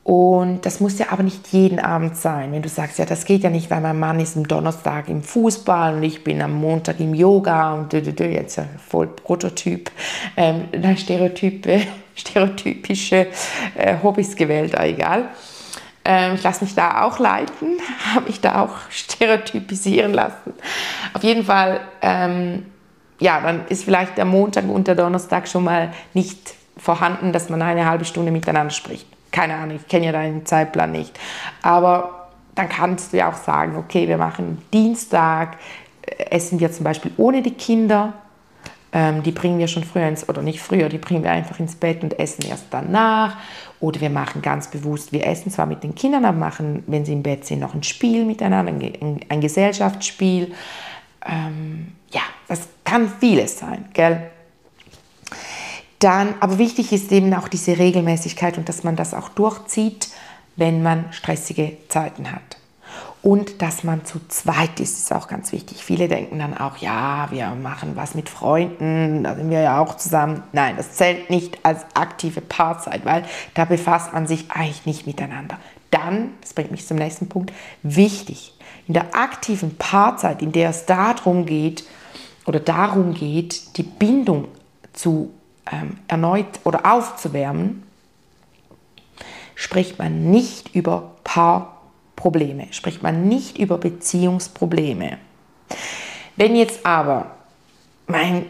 Und 0.10 0.65
das 0.65 0.80
muss 0.80 0.98
ja 0.98 1.12
aber 1.12 1.22
nicht 1.22 1.50
jeden 1.50 1.78
Abend 1.78 2.17
sein. 2.17 2.52
Wenn 2.52 2.63
du 2.63 2.69
sagst, 2.69 2.98
ja, 2.98 3.06
das 3.06 3.26
geht 3.26 3.43
ja 3.43 3.52
nicht, 3.52 3.69
weil 3.69 3.80
mein 3.80 4.00
Mann 4.00 4.19
ist 4.19 4.36
am 4.36 4.48
Donnerstag 4.48 5.08
im 5.08 5.22
Fußball 5.22 5.93
und 5.93 6.02
ich 6.02 6.24
bin 6.24 6.41
am 6.41 6.54
Montag 6.54 7.00
im 7.00 7.13
Yoga 7.13 7.76
und 7.76 7.93
jetzt 7.93 8.56
ja 8.56 8.65
voll 8.89 9.06
Prototyp, 9.06 9.91
ähm, 10.36 10.63
Stereotype, 10.98 11.82
stereotypische 12.15 13.28
äh, 13.76 13.98
Hobbys 14.02 14.36
gewählt, 14.36 14.74
egal. 14.80 15.26
Ähm, 16.04 16.34
ich 16.34 16.41
lasse 16.41 16.63
mich 16.63 16.74
da 16.74 17.04
auch 17.04 17.19
leiten, 17.19 17.78
habe 18.15 18.26
mich 18.26 18.41
da 18.41 18.63
auch 18.63 18.78
stereotypisieren 18.89 20.15
lassen. 20.15 20.56
Auf 21.13 21.24
jeden 21.24 21.43
Fall, 21.43 21.82
ähm, 22.02 22.65
ja, 23.19 23.39
dann 23.41 23.67
ist 23.67 23.84
vielleicht 23.84 24.17
der 24.17 24.26
Montag 24.26 24.67
und 24.69 24.88
der 24.88 24.95
Donnerstag 24.95 25.48
schon 25.48 25.65
mal 25.65 25.93
nicht 26.15 26.56
vorhanden, 26.78 27.32
dass 27.32 27.50
man 27.50 27.62
eine 27.62 27.86
halbe 27.86 28.06
Stunde 28.06 28.32
miteinander 28.32 28.72
spricht 28.72 29.06
keine 29.31 29.55
Ahnung, 29.55 29.77
ich 29.77 29.87
kenne 29.87 30.07
ja 30.07 30.11
deinen 30.11 30.45
Zeitplan 30.45 30.91
nicht. 30.91 31.17
Aber 31.61 32.29
dann 32.55 32.69
kannst 32.69 33.13
du 33.13 33.17
ja 33.17 33.29
auch 33.29 33.37
sagen, 33.37 33.75
okay, 33.77 34.07
wir 34.07 34.17
machen 34.17 34.61
Dienstag, 34.73 35.57
äh, 36.01 36.25
essen 36.31 36.59
wir 36.59 36.71
zum 36.71 36.83
Beispiel 36.83 37.11
ohne 37.17 37.41
die 37.41 37.53
Kinder. 37.53 38.13
Ähm, 38.91 39.21
die 39.21 39.31
bringen 39.31 39.59
wir 39.59 39.67
schon 39.67 39.83
früher 39.83 40.07
ins, 40.07 40.27
oder 40.27 40.41
nicht 40.41 40.61
früher, 40.61 40.89
die 40.89 40.97
bringen 40.97 41.23
wir 41.23 41.31
einfach 41.31 41.59
ins 41.59 41.75
Bett 41.75 42.01
und 42.01 42.19
essen 42.19 42.43
erst 42.45 42.65
danach. 42.71 43.37
Oder 43.79 44.01
wir 44.01 44.09
machen 44.09 44.41
ganz 44.41 44.69
bewusst, 44.69 45.13
wir 45.13 45.25
essen 45.25 45.51
zwar 45.51 45.67
mit 45.67 45.83
den 45.83 45.95
Kindern, 45.95 46.25
aber 46.25 46.37
machen, 46.37 46.83
wenn 46.87 47.05
sie 47.05 47.13
im 47.13 47.23
Bett 47.23 47.45
sind, 47.45 47.59
noch 47.59 47.75
ein 47.75 47.83
Spiel 47.83 48.25
miteinander, 48.25 48.71
ein, 48.71 49.19
ein 49.29 49.41
Gesellschaftsspiel. 49.41 50.53
Ähm, 51.25 51.93
ja, 52.11 52.21
das 52.47 52.67
kann 52.83 53.09
vieles 53.19 53.59
sein, 53.59 53.85
gell? 53.93 54.31
Dann, 55.99 56.33
aber 56.39 56.57
wichtig 56.57 56.93
ist 56.93 57.12
eben 57.12 57.33
auch 57.33 57.49
diese 57.49 57.77
Regelmäßigkeit 57.77 58.57
und 58.57 58.69
dass 58.69 58.83
man 58.83 58.95
das 58.95 59.13
auch 59.13 59.29
durchzieht, 59.29 60.09
wenn 60.55 60.81
man 60.81 61.12
stressige 61.12 61.77
Zeiten 61.89 62.31
hat. 62.31 62.57
Und 63.21 63.62
dass 63.62 63.83
man 63.83 64.05
zu 64.05 64.19
zweit 64.29 64.79
ist, 64.79 64.97
ist 64.97 65.13
auch 65.13 65.27
ganz 65.27 65.51
wichtig. 65.51 65.83
Viele 65.83 66.07
denken 66.07 66.39
dann 66.39 66.57
auch, 66.57 66.77
ja, 66.77 67.27
wir 67.31 67.49
machen 67.49 67.91
was 67.95 68.15
mit 68.15 68.29
Freunden, 68.29 69.25
da 69.25 69.35
sind 69.35 69.49
wir 69.49 69.59
ja 69.59 69.81
auch 69.81 69.95
zusammen. 69.97 70.41
Nein, 70.53 70.77
das 70.77 70.93
zählt 70.93 71.29
nicht 71.29 71.59
als 71.63 71.85
aktive 71.95 72.39
Paarzeit, 72.39 73.05
weil 73.05 73.25
da 73.55 73.65
befasst 73.65 74.13
man 74.13 74.25
sich 74.25 74.49
eigentlich 74.51 74.85
nicht 74.85 75.05
miteinander. 75.05 75.57
Dann, 75.91 76.29
das 76.39 76.53
bringt 76.53 76.71
mich 76.71 76.88
zum 76.88 76.95
nächsten 76.95 77.27
Punkt, 77.27 77.51
wichtig, 77.83 78.53
in 78.88 78.93
der 78.93 79.15
aktiven 79.15 79.75
Paarzeit, 79.75 80.41
in 80.41 80.53
der 80.53 80.69
es 80.69 80.85
darum 80.85 81.45
geht, 81.45 81.83
oder 82.45 82.62
darum 82.62 83.13
geht, 83.13 83.77
die 83.77 83.83
Bindung 83.83 84.47
zu 84.93 85.31
ähm, 85.71 85.97
erneut 86.08 86.60
oder 86.63 86.86
aufzuwärmen, 86.91 87.84
spricht 89.55 89.99
man 89.99 90.32
nicht 90.32 90.73
über 90.75 91.12
Paarprobleme, 91.23 92.67
spricht 92.71 93.03
man 93.03 93.27
nicht 93.27 93.58
über 93.58 93.77
Beziehungsprobleme. 93.77 95.17
Wenn 96.36 96.55
jetzt 96.55 96.86
aber, 96.86 97.32
mein, 98.08 98.49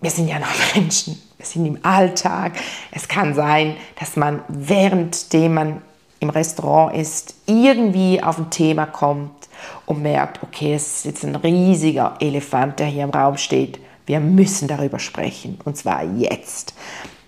wir 0.00 0.10
sind 0.10 0.28
ja 0.28 0.38
noch 0.38 0.48
Menschen, 0.74 1.22
wir 1.36 1.46
sind 1.46 1.66
im 1.66 1.78
Alltag, 1.84 2.52
es 2.90 3.06
kann 3.06 3.34
sein, 3.34 3.76
dass 4.00 4.16
man 4.16 4.42
währenddem 4.48 5.54
man 5.54 5.82
im 6.20 6.30
Restaurant 6.30 6.96
ist, 6.96 7.36
irgendwie 7.46 8.20
auf 8.22 8.38
ein 8.38 8.50
Thema 8.50 8.86
kommt 8.86 9.48
und 9.86 10.02
merkt, 10.02 10.42
okay, 10.42 10.74
es 10.74 10.96
ist 10.98 11.04
jetzt 11.04 11.24
ein 11.24 11.36
riesiger 11.36 12.16
Elefant, 12.20 12.80
der 12.80 12.86
hier 12.86 13.04
im 13.04 13.10
Raum 13.10 13.36
steht. 13.36 13.78
Wir 14.08 14.20
müssen 14.20 14.68
darüber 14.68 14.98
sprechen 14.98 15.58
und 15.66 15.76
zwar 15.76 16.02
jetzt. 16.02 16.72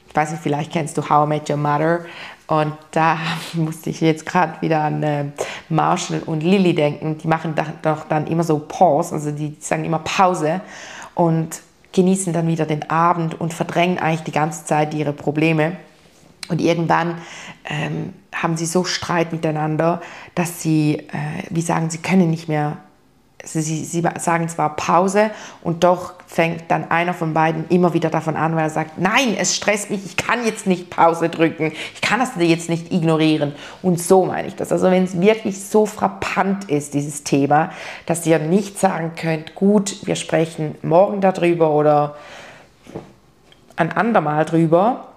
Ich 0.09 0.16
weiß 0.16 0.31
nicht, 0.31 0.43
vielleicht 0.43 0.73
kennst 0.73 0.97
du 0.97 1.09
How 1.11 1.27
I 1.27 1.29
Met 1.29 1.51
Your 1.51 1.59
Mother 1.59 2.07
und 2.47 2.73
da 2.90 3.19
musste 3.53 3.90
ich 3.90 4.01
jetzt 4.01 4.25
gerade 4.25 4.61
wieder 4.62 4.81
an 4.81 5.03
äh, 5.03 5.25
Marshall 5.69 6.23
und 6.25 6.43
Lily 6.43 6.75
denken. 6.75 7.19
Die 7.19 7.29
machen 7.29 7.55
doch 7.83 8.05
dann 8.09 8.27
immer 8.27 8.45
so 8.45 8.59
Pause, 8.59 9.14
also 9.14 9.31
die 9.31 9.57
sagen 9.61 9.85
immer 9.85 9.99
Pause 9.99 10.62
und 11.14 11.61
genießen 11.93 12.33
dann 12.33 12.47
wieder 12.47 12.64
den 12.64 12.88
Abend 12.88 13.38
und 13.38 13.53
verdrängen 13.53 13.99
eigentlich 13.99 14.23
die 14.23 14.33
ganze 14.33 14.64
Zeit 14.64 14.95
ihre 14.95 15.12
Probleme. 15.12 15.77
Und 16.49 16.62
irgendwann 16.62 17.19
ähm, 17.69 18.14
haben 18.35 18.57
sie 18.57 18.64
so 18.64 18.85
Streit 18.85 19.33
miteinander, 19.33 20.01
dass 20.35 20.62
sie, 20.62 20.95
äh, 20.95 21.45
wie 21.51 21.61
sagen, 21.61 21.90
sie 21.90 21.99
können 21.99 22.31
nicht 22.31 22.49
mehr 22.49 22.79
Sie, 23.44 23.62
sie, 23.62 24.03
sagen 24.18 24.48
zwar 24.48 24.76
Pause 24.76 25.31
und 25.62 25.85
doch 25.85 26.14
fängt 26.26 26.70
dann 26.70 26.90
einer 26.90 27.14
von 27.14 27.35
beiden 27.35 27.68
immer 27.68 27.94
wieder 27.94 28.11
davon 28.11 28.37
an, 28.37 28.55
weil 28.55 28.64
er 28.64 28.70
sagt, 28.70 28.98
nein, 28.98 29.35
es 29.38 29.57
stresst 29.57 29.90
mich, 29.90 30.05
ich 30.05 30.16
kann 30.16 30.44
jetzt 30.44 30.66
nicht 30.66 30.90
Pause 30.90 31.29
drücken, 31.29 31.72
ich 31.94 32.00
kann 32.00 32.20
das 32.20 32.31
jetzt 32.38 32.68
nicht 32.68 32.92
ignorieren. 32.92 33.55
Und 33.83 34.00
so 34.00 34.24
meine 34.24 34.48
ich 34.48 34.57
das. 34.57 34.72
Also 34.72 34.90
wenn 34.90 35.05
es 35.05 35.20
wirklich 35.20 35.64
so 35.64 35.87
frappant 35.87 36.70
ist, 36.70 36.94
dieses 36.94 37.24
Thema, 37.24 37.70
dass 38.07 38.26
ihr 38.26 38.38
nicht 38.38 38.79
sagen 38.79 39.12
könnt, 39.16 39.55
gut, 39.55 40.07
wir 40.07 40.16
sprechen 40.16 40.76
morgen 40.83 41.20
darüber 41.20 41.70
oder 41.70 42.16
ein 43.76 43.92
andermal 43.92 44.44
drüber, 44.44 45.10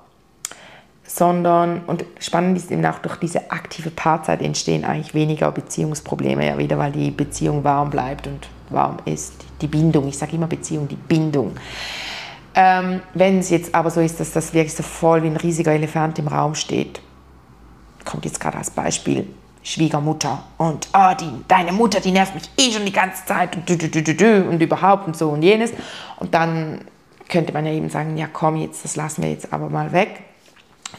sondern, 1.15 1.82
und 1.86 2.06
spannend 2.19 2.58
ist 2.58 2.71
eben 2.71 2.84
auch, 2.88 2.97
durch 2.97 3.17
diese 3.17 3.52
aktive 3.52 3.91
Paarzeit 3.91 4.41
entstehen 4.41 4.84
eigentlich 4.84 5.13
weniger 5.13 5.52
Beziehungsprobleme, 5.52 6.47
ja 6.47 6.58
wieder, 6.58 6.80
weil 6.80 6.91
die 6.91 7.12
Beziehung 7.12 7.63
warm 7.63 7.91
bleibt 7.91 8.26
und 8.26 8.47
warm 8.69 8.97
ist. 9.06 9.34
Die 9.62 9.67
Bindung, 9.67 10.08
ich 10.08 10.17
sage 10.17 10.36
immer 10.36 10.47
Beziehung, 10.47 10.88
die 10.88 10.95
Bindung. 10.95 11.52
Ähm, 12.56 13.02
Wenn 13.13 13.38
es 13.39 13.52
jetzt 13.52 13.76
aber 13.76 13.91
so 13.91 14.02
ist, 14.02 14.19
dass 14.19 14.32
das 14.32 14.56
wirklich 14.56 14.73
so 14.73 14.82
voll 14.82 15.21
wie 15.21 15.28
ein 15.28 15.38
riesiger 15.38 15.71
Elefant 15.71 16.17
im 16.17 16.28
Raum 16.28 16.56
steht, 16.56 16.99
kommt 18.06 18.26
jetzt 18.26 18.39
gerade 18.39 18.58
als 18.58 18.71
Beispiel 18.71 19.28
Schwiegermutter 19.62 20.43
und 20.58 20.88
oh, 20.93 21.13
die, 21.19 21.30
deine 21.47 21.71
Mutter, 21.73 21.99
die 21.99 22.12
nervt 22.12 22.34
mich 22.34 22.49
eh 22.58 22.71
schon 22.71 22.86
die 22.86 22.91
ganze 22.91 23.23
Zeit 23.26 23.56
und, 23.56 23.69
du, 23.69 23.78
du, 23.78 24.02
du, 24.02 24.49
und 24.49 24.62
überhaupt 24.62 25.06
und 25.06 25.15
so 25.15 25.30
und 25.30 25.43
jenes. 25.43 25.71
Und 26.17 26.34
dann 26.34 26.82
könnte 27.30 27.54
man 27.54 27.67
ja 27.67 27.71
eben 27.71 27.89
sagen, 27.89 28.17
ja 28.17 28.28
komm 28.32 28.56
jetzt, 28.56 28.84
das 28.84 28.95
lassen 28.95 29.21
wir 29.21 29.30
jetzt 29.30 29.54
aber 29.54 29.69
mal 29.69 29.91
weg 29.91 30.23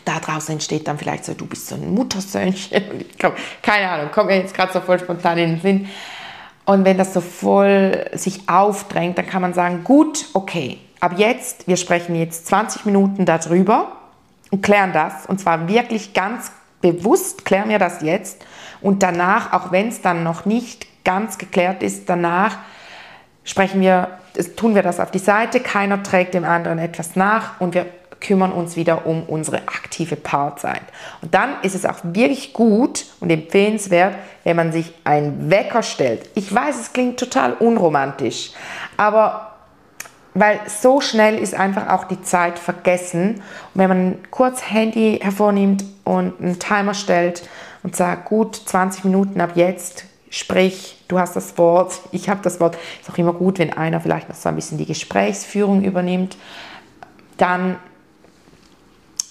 da 0.04 0.18
draußen 0.18 0.52
entsteht 0.52 0.88
dann 0.88 0.98
vielleicht 0.98 1.24
so, 1.24 1.34
du 1.34 1.46
bist 1.46 1.68
so 1.68 1.74
ein 1.74 1.94
Muttersöhnchen. 1.94 3.04
Komm, 3.20 3.32
keine 3.62 3.90
Ahnung, 3.90 4.10
kommt 4.10 4.28
mir 4.28 4.38
jetzt 4.38 4.54
gerade 4.54 4.72
so 4.72 4.80
voll 4.80 4.98
spontan 4.98 5.38
in 5.38 5.50
den 5.50 5.60
Sinn. 5.60 5.88
Und 6.64 6.84
wenn 6.84 6.96
das 6.96 7.12
so 7.12 7.20
voll 7.20 8.06
sich 8.12 8.48
aufdrängt, 8.48 9.18
dann 9.18 9.26
kann 9.26 9.42
man 9.42 9.52
sagen, 9.52 9.84
gut, 9.84 10.26
okay, 10.32 10.78
ab 11.00 11.14
jetzt, 11.16 11.68
wir 11.68 11.76
sprechen 11.76 12.14
jetzt 12.14 12.46
20 12.46 12.86
Minuten 12.86 13.26
darüber 13.26 13.92
und 14.50 14.62
klären 14.62 14.92
das. 14.92 15.26
Und 15.26 15.40
zwar 15.40 15.68
wirklich 15.68 16.14
ganz 16.14 16.52
bewusst 16.80 17.44
klären 17.44 17.68
wir 17.68 17.78
das 17.78 18.02
jetzt. 18.02 18.44
Und 18.80 19.02
danach, 19.02 19.52
auch 19.52 19.72
wenn 19.72 19.88
es 19.88 20.00
dann 20.00 20.22
noch 20.22 20.44
nicht 20.44 20.86
ganz 21.04 21.38
geklärt 21.38 21.82
ist, 21.82 22.08
danach 22.08 22.58
sprechen 23.44 23.80
wir, 23.80 24.18
tun 24.56 24.74
wir 24.74 24.82
das 24.82 25.00
auf 25.00 25.10
die 25.10 25.18
Seite, 25.18 25.60
keiner 25.60 26.02
trägt 26.02 26.34
dem 26.34 26.44
anderen 26.44 26.78
etwas 26.78 27.14
nach 27.14 27.60
und 27.60 27.74
wir 27.74 27.86
kümmern 28.24 28.52
uns 28.52 28.76
wieder 28.76 29.06
um 29.06 29.24
unsere 29.24 29.58
aktive 29.68 30.16
Paarzeit. 30.16 30.82
Und 31.22 31.34
dann 31.34 31.56
ist 31.62 31.74
es 31.74 31.84
auch 31.84 31.98
wirklich 32.02 32.52
gut 32.52 33.06
und 33.20 33.30
empfehlenswert, 33.30 34.16
wenn 34.44 34.56
man 34.56 34.72
sich 34.72 34.92
einen 35.04 35.50
Wecker 35.50 35.82
stellt. 35.82 36.28
Ich 36.34 36.52
weiß, 36.52 36.80
es 36.80 36.92
klingt 36.92 37.20
total 37.20 37.52
unromantisch, 37.52 38.52
aber 38.96 39.50
weil 40.34 40.58
so 40.66 41.00
schnell 41.00 41.38
ist 41.38 41.54
einfach 41.54 41.88
auch 41.88 42.04
die 42.04 42.20
Zeit 42.22 42.58
vergessen. 42.58 43.36
Und 43.36 43.42
wenn 43.74 43.88
man 43.88 44.18
kurz 44.32 44.68
Handy 44.68 45.20
hervornimmt 45.22 45.84
und 46.02 46.40
einen 46.40 46.58
Timer 46.58 46.94
stellt 46.94 47.48
und 47.84 47.94
sagt, 47.94 48.24
gut, 48.24 48.56
20 48.56 49.04
Minuten 49.04 49.40
ab 49.40 49.52
jetzt, 49.54 50.06
sprich, 50.30 51.04
du 51.06 51.20
hast 51.20 51.36
das 51.36 51.56
Wort, 51.56 52.00
ich 52.12 52.28
habe 52.28 52.40
das 52.42 52.58
Wort, 52.58 52.76
ist 53.00 53.10
auch 53.10 53.18
immer 53.18 53.32
gut, 53.32 53.60
wenn 53.60 53.72
einer 53.72 54.00
vielleicht 54.00 54.28
noch 54.28 54.36
so 54.36 54.48
ein 54.48 54.56
bisschen 54.56 54.78
die 54.78 54.86
Gesprächsführung 54.86 55.84
übernimmt, 55.84 56.36
dann 57.36 57.76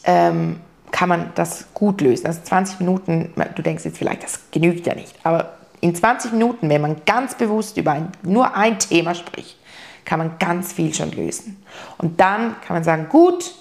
ähm, 0.04 0.60
kann 0.92 1.10
man 1.10 1.32
das 1.36 1.68
gut 1.74 2.02
lösen. 2.02 2.28
Also 2.28 2.42
20 2.44 2.80
Minuten, 2.80 3.34
du 3.56 3.62
denkst 3.62 3.86
jetzt 3.86 3.98
vielleicht, 3.98 4.24
das 4.24 4.40
genügt 4.52 4.86
ja 4.86 4.96
nicht, 4.96 5.14
aber 5.24 5.54
in 5.82 5.94
20 5.94 6.32
Minuten, 6.32 6.70
wenn 6.70 6.82
man 6.82 7.02
ganz 7.06 7.36
bewusst 7.36 7.76
über 7.78 7.92
ein, 7.92 8.10
nur 8.22 8.56
ein 8.56 8.80
Thema 8.80 9.14
spricht, 9.16 9.58
kann 10.06 10.20
man 10.20 10.38
ganz 10.40 10.72
viel 10.72 10.94
schon 10.94 11.12
lösen. 11.12 11.62
Und 11.98 12.22
dann 12.22 12.56
kann 12.62 12.76
man 12.76 12.84
sagen, 12.84 13.08
gut, 13.10 13.54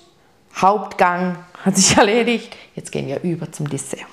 Hauptgang 0.55 1.37
hat 1.65 1.77
sich 1.77 1.97
erledigt, 1.97 2.57
jetzt 2.75 2.93
gehen 2.93 3.09
wir 3.09 3.23
über 3.23 3.51
zum 3.51 3.69
Dessert. 3.69 4.07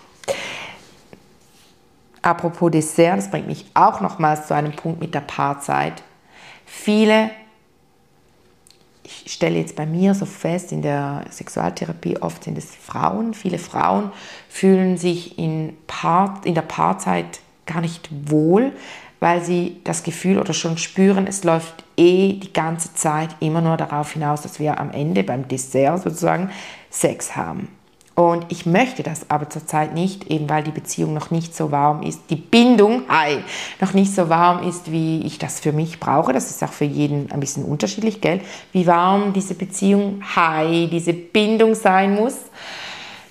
Apropos 2.21 2.71
Dessert, 2.71 3.17
das 3.17 3.29
bringt 3.29 3.47
mich 3.47 3.65
auch 3.73 4.01
nochmals 4.01 4.47
zu 4.47 4.55
einem 4.55 4.75
Punkt 4.75 4.99
mit 4.99 5.13
der 5.13 5.21
Paarzeit. 5.21 6.01
Viele, 6.65 7.31
ich 9.26 9.34
stelle 9.34 9.58
jetzt 9.58 9.76
bei 9.76 9.86
mir 9.86 10.13
so 10.13 10.26
fest, 10.26 10.72
in 10.72 10.82
der 10.82 11.26
Sexualtherapie 11.30 12.17
oft 12.17 12.43
sind 12.43 12.58
es 12.58 12.76
Frauen, 12.76 13.34
viele 13.34 13.58
Frauen 13.58 14.12
fühlen 14.48 14.98
sich 14.98 15.38
in, 15.39 15.76
Paar, 15.88 16.41
in 16.43 16.56
der 16.56 16.62
Paarzeit 16.62 17.39
gar 17.65 17.82
nicht 17.82 18.10
wohl, 18.30 18.72
weil 19.19 19.43
sie 19.43 19.82
das 19.84 20.04
Gefühl 20.04 20.39
oder 20.39 20.54
schon 20.54 20.78
spüren, 20.78 21.28
es 21.28 21.43
läuft 21.43 21.84
eh 21.98 22.34
die 22.34 22.54
ganze 22.54 22.93
Zeit 22.93 23.36
immer 23.39 23.62
nur 23.62 23.78
darauf 23.78 24.13
hinaus, 24.13 24.41
dass 24.41 24.60
wir 24.60 24.80
am 24.80 24.91
Ende 24.91 25.24
beim 25.24 25.48
Dessert 25.48 26.02
sozusagen 26.04 26.50
Sex 26.89 27.36
haben. 27.36 27.67
Und 28.19 28.47
ich 28.49 28.65
möchte 28.65 29.01
das 29.01 29.29
aber 29.29 29.49
zurzeit 29.49 29.93
nicht, 29.93 30.29
eben 30.29 30.49
weil 30.49 30.62
die 30.62 30.71
Beziehung 30.71 31.13
noch 31.13 31.32
nicht 31.32 31.55
so 31.55 31.71
warm 31.71 32.03
ist, 32.03 32.19
die 32.29 32.36
Bindung, 32.36 33.03
hi, 33.08 33.38
noch 33.79 33.93
nicht 33.93 34.13
so 34.13 34.27
warm 34.27 34.67
ist, 34.67 34.91
wie 34.91 35.21
ich 35.21 35.38
das 35.39 35.62
für 35.62 35.71
mich 35.71 36.01
brauche. 36.01 36.34
Das 36.34 36.49
ist 36.49 36.62
auch 36.62 36.73
für 36.73 36.84
jeden 36.84 37.32
ein 37.32 37.39
bisschen 37.39 37.63
unterschiedlich, 37.63 38.19
gell? 38.19 38.41
Wie 38.73 38.86
warm 38.88 39.32
diese 39.32 39.53
Beziehung, 39.53 40.21
hi, 40.36 40.89
diese 40.91 41.13
Bindung 41.13 41.75
sein 41.75 42.13
muss. 42.13 42.36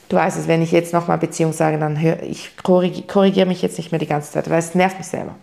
Du 0.08 0.16
weißt 0.16 0.38
es, 0.38 0.48
wenn 0.48 0.62
ich 0.62 0.72
jetzt 0.72 0.94
nochmal 0.94 1.18
Beziehung 1.18 1.52
sage, 1.52 1.76
dann 1.78 2.00
höre 2.00 2.22
ich 2.22 2.56
korrigiere 2.56 3.44
mich 3.44 3.60
jetzt 3.60 3.76
nicht 3.76 3.92
mehr 3.92 3.98
die 3.98 4.06
ganze 4.06 4.32
Zeit, 4.32 4.48
weil 4.48 4.58
es 4.58 4.74
nervt 4.74 4.96
mich 4.96 5.06
selber. 5.06 5.34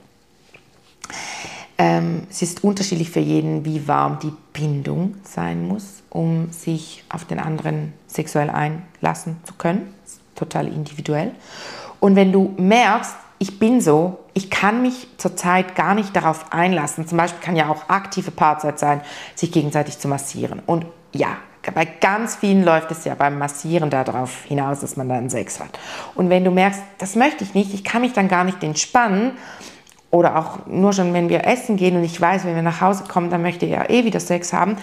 Ähm, 1.77 2.27
es 2.29 2.41
ist 2.41 2.63
unterschiedlich 2.63 3.09
für 3.09 3.19
jeden, 3.19 3.65
wie 3.65 3.87
warm 3.87 4.19
die 4.19 4.31
Bindung 4.53 5.15
sein 5.23 5.67
muss, 5.67 6.03
um 6.09 6.51
sich 6.51 7.03
auf 7.09 7.25
den 7.25 7.39
anderen 7.39 7.93
sexuell 8.07 8.49
einlassen 8.49 9.37
zu 9.43 9.53
können. 9.55 9.93
total 10.35 10.67
individuell. 10.67 11.31
Und 12.01 12.17
wenn 12.17 12.33
du 12.33 12.53
merkst, 12.57 13.15
ich 13.39 13.57
bin 13.57 13.79
so, 13.79 14.19
ich 14.33 14.49
kann 14.49 14.81
mich 14.81 15.07
zurzeit 15.17 15.75
gar 15.75 15.95
nicht 15.95 16.13
darauf 16.13 16.51
einlassen. 16.51 17.07
Zum 17.07 17.17
Beispiel 17.17 17.41
kann 17.41 17.55
ja 17.55 17.69
auch 17.69 17.87
aktive 17.87 18.31
Paarzeit 18.31 18.79
sein, 18.79 19.01
sich 19.33 19.51
gegenseitig 19.51 19.97
zu 19.99 20.09
massieren. 20.09 20.61
Und 20.65 20.85
ja, 21.13 21.37
bei 21.73 21.85
ganz 21.85 22.35
vielen 22.35 22.63
läuft 22.63 22.91
es 22.91 23.05
ja 23.05 23.15
beim 23.15 23.37
Massieren 23.37 23.89
darauf 23.89 24.43
hinaus, 24.43 24.81
dass 24.81 24.97
man 24.97 25.09
dann 25.09 25.29
Sex 25.29 25.59
hat. 25.59 25.79
Und 26.15 26.29
wenn 26.29 26.43
du 26.43 26.51
merkst, 26.51 26.81
das 26.97 27.15
möchte 27.15 27.43
ich 27.43 27.53
nicht, 27.53 27.73
ich 27.73 27.83
kann 27.83 28.01
mich 28.01 28.13
dann 28.13 28.27
gar 28.27 28.43
nicht 28.43 28.63
entspannen, 28.63 29.31
oder 30.15 30.37
auch 30.37 30.65
nur 30.65 30.93
schon, 30.93 31.13
wenn 31.13 31.27
wir 31.27 31.45
essen 31.45 31.75
gehen 31.75 31.97
und 31.97 32.03
ich 32.05 32.19
weiß, 32.21 32.45
wenn 32.45 32.55
wir 32.55 32.61
nach 32.61 32.79
Hause 32.79 33.03
kommen, 33.05 33.29
dann 33.29 33.41
möchte 33.41 33.65
ja 33.65 33.89
eh 33.89 34.05
wieder 34.05 34.21
Sex 34.21 34.53
haben 34.53 34.77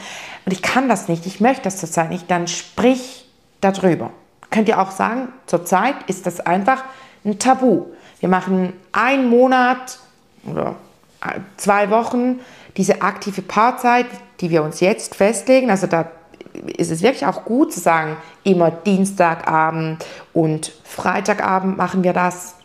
und 0.44 0.52
ich 0.52 0.60
kann 0.60 0.90
das 0.90 1.08
nicht, 1.08 1.24
ich 1.24 1.40
möchte 1.40 1.62
das 1.62 1.78
zurzeit 1.78 2.10
nicht, 2.10 2.30
dann 2.30 2.48
sprich 2.48 3.26
darüber. 3.62 4.10
Könnt 4.50 4.68
ihr 4.68 4.78
auch 4.78 4.90
sagen, 4.90 5.28
zurzeit 5.46 5.94
ist 6.06 6.26
das 6.26 6.40
einfach 6.40 6.84
ein 7.24 7.38
Tabu. 7.38 7.86
Wir 8.20 8.28
machen 8.28 8.74
einen 8.92 9.30
Monat 9.30 10.00
oder 10.44 10.76
zwei 11.56 11.88
Wochen 11.88 12.40
diese 12.76 13.00
aktive 13.00 13.40
Paarzeit, 13.40 14.06
die 14.40 14.50
wir 14.50 14.62
uns 14.62 14.80
jetzt 14.80 15.14
festlegen. 15.14 15.70
Also 15.70 15.86
da 15.86 16.10
ist 16.76 16.90
es 16.90 17.00
wirklich 17.00 17.24
auch 17.24 17.46
gut 17.46 17.72
zu 17.72 17.80
sagen, 17.80 18.18
immer 18.44 18.70
Dienstagabend 18.70 20.04
und 20.34 20.72
Freitagabend 20.84 21.78
machen 21.78 22.04
wir 22.04 22.12
das. 22.12 22.56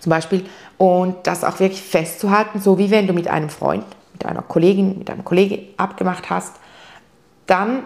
Zum 0.00 0.08
Beispiel 0.08 0.46
und 0.82 1.28
das 1.28 1.44
auch 1.44 1.60
wirklich 1.60 1.80
festzuhalten, 1.80 2.58
so 2.58 2.76
wie 2.76 2.90
wenn 2.90 3.06
du 3.06 3.12
mit 3.12 3.28
einem 3.28 3.50
Freund, 3.50 3.84
mit 4.14 4.26
einer 4.26 4.42
Kollegin, 4.42 4.98
mit 4.98 5.10
einem 5.10 5.24
Kollegen 5.24 5.68
abgemacht 5.76 6.28
hast, 6.28 6.56
dann 7.46 7.84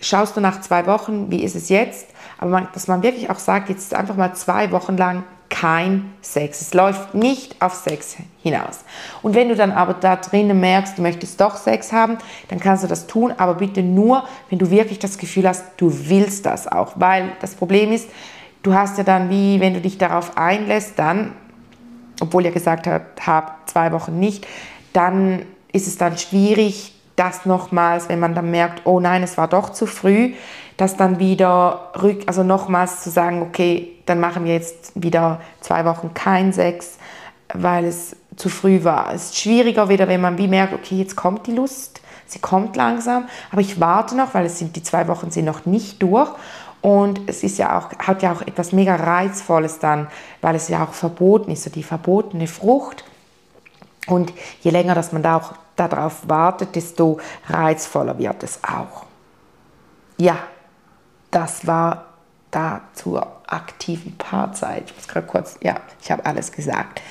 schaust 0.00 0.36
du 0.36 0.40
nach 0.40 0.60
zwei 0.60 0.86
Wochen, 0.86 1.30
wie 1.30 1.44
ist 1.44 1.54
es 1.54 1.68
jetzt, 1.68 2.08
aber 2.38 2.50
man, 2.50 2.68
dass 2.74 2.88
man 2.88 3.04
wirklich 3.04 3.30
auch 3.30 3.38
sagt, 3.38 3.68
jetzt 3.68 3.94
einfach 3.94 4.16
mal 4.16 4.34
zwei 4.34 4.72
Wochen 4.72 4.96
lang 4.96 5.22
kein 5.50 6.14
Sex. 6.20 6.62
Es 6.62 6.74
läuft 6.74 7.14
nicht 7.14 7.62
auf 7.62 7.74
Sex 7.74 8.16
hinaus. 8.42 8.80
Und 9.22 9.36
wenn 9.36 9.48
du 9.48 9.54
dann 9.54 9.70
aber 9.70 9.94
da 9.94 10.16
drinnen 10.16 10.58
merkst, 10.58 10.98
du 10.98 11.02
möchtest 11.02 11.40
doch 11.40 11.54
Sex 11.54 11.92
haben, 11.92 12.18
dann 12.48 12.58
kannst 12.58 12.82
du 12.82 12.88
das 12.88 13.06
tun, 13.06 13.34
aber 13.36 13.54
bitte 13.54 13.84
nur, 13.84 14.24
wenn 14.50 14.58
du 14.58 14.68
wirklich 14.72 14.98
das 14.98 15.18
Gefühl 15.18 15.46
hast, 15.46 15.64
du 15.76 16.08
willst 16.08 16.44
das 16.44 16.66
auch. 16.66 16.94
Weil 16.96 17.34
das 17.40 17.54
Problem 17.54 17.92
ist, 17.92 18.10
du 18.64 18.74
hast 18.74 18.98
ja 18.98 19.04
dann 19.04 19.30
wie, 19.30 19.60
wenn 19.60 19.74
du 19.74 19.80
dich 19.80 19.96
darauf 19.96 20.36
einlässt, 20.36 20.98
dann 20.98 21.30
obwohl 22.20 22.44
ihr 22.44 22.52
gesagt 22.52 22.86
habt, 22.86 23.70
zwei 23.70 23.92
Wochen 23.92 24.18
nicht, 24.18 24.46
dann 24.92 25.42
ist 25.72 25.86
es 25.86 25.98
dann 25.98 26.16
schwierig, 26.16 26.94
das 27.16 27.46
nochmals, 27.46 28.08
wenn 28.08 28.20
man 28.20 28.34
dann 28.34 28.50
merkt, 28.50 28.82
oh 28.84 29.00
nein, 29.00 29.22
es 29.22 29.38
war 29.38 29.48
doch 29.48 29.70
zu 29.70 29.86
früh, 29.86 30.34
das 30.76 30.96
dann 30.96 31.18
wieder 31.18 31.92
rück, 32.02 32.24
also 32.26 32.42
nochmals 32.42 33.02
zu 33.02 33.10
sagen, 33.10 33.42
okay, 33.42 33.92
dann 34.04 34.20
machen 34.20 34.44
wir 34.44 34.52
jetzt 34.52 34.92
wieder 34.94 35.40
zwei 35.60 35.84
Wochen 35.86 36.12
kein 36.12 36.52
Sex, 36.52 36.98
weil 37.52 37.86
es 37.86 38.16
zu 38.36 38.50
früh 38.50 38.84
war. 38.84 39.14
Es 39.14 39.26
ist 39.26 39.38
schwieriger 39.38 39.88
wieder, 39.88 40.08
wenn 40.08 40.20
man 40.20 40.36
wie 40.36 40.48
merkt, 40.48 40.74
okay, 40.74 40.96
jetzt 40.96 41.16
kommt 41.16 41.46
die 41.46 41.52
Lust, 41.52 42.02
sie 42.26 42.38
kommt 42.38 42.76
langsam, 42.76 43.26
aber 43.50 43.62
ich 43.62 43.80
warte 43.80 44.14
noch, 44.14 44.34
weil 44.34 44.44
es 44.44 44.58
sind 44.58 44.76
die 44.76 44.82
zwei 44.82 45.08
Wochen 45.08 45.30
sind 45.30 45.46
noch 45.46 45.64
nicht 45.64 46.02
durch 46.02 46.30
und 46.86 47.22
es 47.26 47.42
ist 47.42 47.58
ja 47.58 47.76
auch, 47.76 47.90
hat 47.98 48.22
ja 48.22 48.30
auch 48.30 48.42
etwas 48.42 48.70
mega 48.70 48.94
Reizvolles 48.94 49.80
dann, 49.80 50.06
weil 50.40 50.54
es 50.54 50.68
ja 50.68 50.84
auch 50.84 50.92
verboten 50.92 51.50
ist, 51.50 51.64
so 51.64 51.70
die 51.70 51.82
verbotene 51.82 52.46
Frucht. 52.46 53.02
Und 54.06 54.32
je 54.62 54.70
länger, 54.70 54.94
dass 54.94 55.10
man 55.10 55.20
da 55.20 55.38
auch 55.38 55.54
darauf 55.74 56.28
wartet, 56.28 56.76
desto 56.76 57.18
reizvoller 57.48 58.16
wird 58.20 58.44
es 58.44 58.60
auch. 58.62 59.04
Ja, 60.16 60.38
das 61.32 61.66
war 61.66 62.04
da 62.52 62.82
zur 62.94 63.32
aktiven 63.48 64.16
Paarzeit. 64.16 64.84
Ich 64.86 64.94
muss 64.94 65.08
gerade 65.08 65.26
kurz, 65.26 65.56
ja, 65.64 65.74
ich 66.00 66.12
habe 66.12 66.24
alles 66.24 66.52
gesagt. 66.52 67.02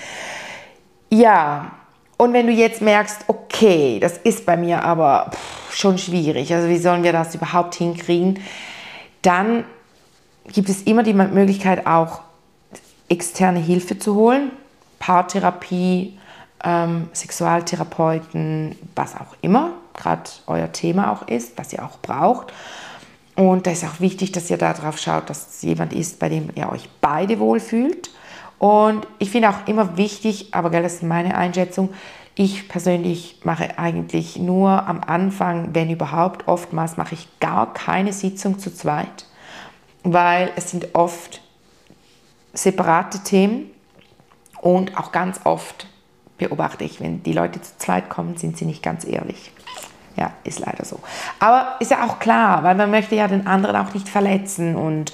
Ja, 1.09 1.71
und 2.15 2.31
wenn 2.31 2.47
du 2.47 2.53
jetzt 2.53 2.81
merkst, 2.81 3.25
okay, 3.27 3.99
das 3.99 4.19
ist 4.19 4.45
bei 4.45 4.55
mir 4.55 4.85
aber 4.85 5.31
pff, 5.31 5.75
schon 5.75 5.97
schwierig, 5.97 6.53
also 6.53 6.69
wie 6.69 6.77
sollen 6.77 7.03
wir 7.03 7.11
das 7.11 7.35
überhaupt 7.35 7.75
hinkriegen? 7.75 8.39
Dann 9.25 9.65
gibt 10.47 10.69
es 10.69 10.83
immer 10.83 11.03
die 11.03 11.13
Möglichkeit, 11.13 11.87
auch 11.87 12.21
externe 13.09 13.59
Hilfe 13.59 13.97
zu 13.97 14.15
holen, 14.15 14.51
Paartherapie, 14.99 16.17
ähm, 16.63 17.09
Sexualtherapeuten, 17.13 18.75
was 18.95 19.15
auch 19.15 19.35
immer, 19.41 19.71
gerade 19.93 20.23
euer 20.47 20.71
Thema 20.71 21.11
auch 21.11 21.27
ist, 21.27 21.57
was 21.57 21.73
ihr 21.73 21.83
auch 21.83 21.99
braucht. 21.99 22.53
Und 23.35 23.67
da 23.67 23.71
ist 23.71 23.83
auch 23.83 23.99
wichtig, 23.99 24.31
dass 24.31 24.49
ihr 24.49 24.57
darauf 24.57 24.97
schaut, 24.97 25.29
dass 25.29 25.55
es 25.55 25.61
jemand 25.61 25.93
ist, 25.93 26.19
bei 26.19 26.29
dem 26.29 26.49
ihr 26.55 26.71
euch 26.71 26.89
beide 27.01 27.39
wohlfühlt. 27.39 28.09
Und 28.57 29.05
ich 29.19 29.29
finde 29.29 29.49
auch 29.49 29.67
immer 29.67 29.97
wichtig, 29.97 30.53
aber 30.53 30.69
das 30.69 30.95
ist 30.95 31.03
meine 31.03 31.35
Einschätzung, 31.35 31.89
ich 32.35 32.67
persönlich 32.67 33.39
mache 33.43 33.79
eigentlich 33.79 34.37
nur 34.37 34.87
am 34.87 35.01
Anfang, 35.05 35.69
wenn 35.73 35.89
überhaupt, 35.89 36.47
oftmals 36.47 36.97
mache 36.97 37.15
ich 37.15 37.27
gar 37.39 37.73
keine 37.73 38.11
Sitzung 38.11 38.59
zu 38.59 38.73
zweit, 38.73 39.25
weil 40.03 40.51
es 40.57 40.71
sind 40.71 40.93
oft 40.93 41.41
separate 42.53 43.19
Themen 43.23 43.71
und 44.61 44.97
auch 44.97 45.13
ganz 45.13 45.39
oft 45.45 45.87
beobachte 46.37 46.83
ich, 46.83 46.99
wenn 46.99 47.23
die 47.23 47.33
Leute 47.33 47.61
zu 47.61 47.77
zweit 47.77 48.09
kommen, 48.09 48.35
sind 48.35 48.57
sie 48.57 48.65
nicht 48.65 48.83
ganz 48.83 49.05
ehrlich. 49.05 49.51
Ja, 50.17 50.31
ist 50.43 50.59
leider 50.59 50.85
so. 50.85 50.99
Aber 51.39 51.75
ist 51.79 51.91
ja 51.91 52.05
auch 52.05 52.19
klar, 52.19 52.63
weil 52.63 52.75
man 52.75 52.91
möchte 52.91 53.15
ja 53.15 53.27
den 53.27 53.47
anderen 53.47 53.75
auch 53.75 53.93
nicht 53.93 54.07
verletzen 54.07 54.75
und 54.75 55.13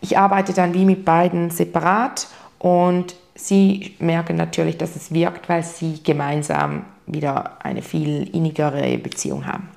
ich 0.00 0.18
arbeite 0.18 0.52
dann 0.52 0.74
wie 0.74 0.84
mit 0.84 1.04
beiden 1.04 1.50
separat 1.50 2.28
und 2.58 3.14
Sie 3.42 3.96
merken 3.98 4.36
natürlich, 4.36 4.76
dass 4.76 4.96
es 4.96 5.12
wirkt, 5.12 5.48
weil 5.48 5.62
sie 5.62 6.02
gemeinsam 6.02 6.84
wieder 7.06 7.64
eine 7.64 7.80
viel 7.80 8.28
innigere 8.34 8.98
Beziehung 8.98 9.46
haben. 9.46 9.68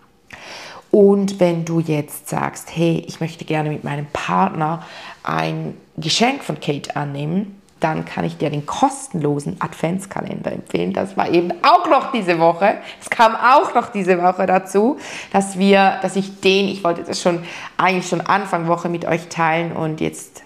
Und 0.91 1.39
wenn 1.39 1.63
du 1.63 1.79
jetzt 1.79 2.27
sagst, 2.29 2.75
hey, 2.75 3.03
ich 3.07 3.19
möchte 3.19 3.45
gerne 3.45 3.69
mit 3.69 3.83
meinem 3.83 4.05
Partner 4.11 4.83
ein 5.23 5.75
Geschenk 5.97 6.43
von 6.43 6.59
Kate 6.59 6.95
annehmen, 6.95 7.59
dann 7.79 8.05
kann 8.05 8.25
ich 8.25 8.37
dir 8.37 8.49
den 8.49 8.65
kostenlosen 8.65 9.57
Adventskalender 9.59 10.51
empfehlen. 10.51 10.93
Das 10.93 11.17
war 11.17 11.29
eben 11.29 11.51
auch 11.63 11.89
noch 11.89 12.11
diese 12.11 12.39
Woche. 12.39 12.77
Es 13.01 13.09
kam 13.09 13.35
auch 13.35 13.73
noch 13.73 13.91
diese 13.91 14.21
Woche 14.21 14.45
dazu, 14.45 14.97
dass 15.31 15.57
wir, 15.57 15.99
dass 16.01 16.15
ich 16.15 16.41
den, 16.41 16.67
ich 16.67 16.83
wollte 16.83 17.03
das 17.03 17.21
schon 17.21 17.43
eigentlich 17.77 18.07
schon 18.07 18.21
Anfang 18.21 18.67
Woche 18.67 18.89
mit 18.89 19.05
euch 19.05 19.27
teilen 19.29 19.71
und 19.71 19.99
jetzt 19.99 20.43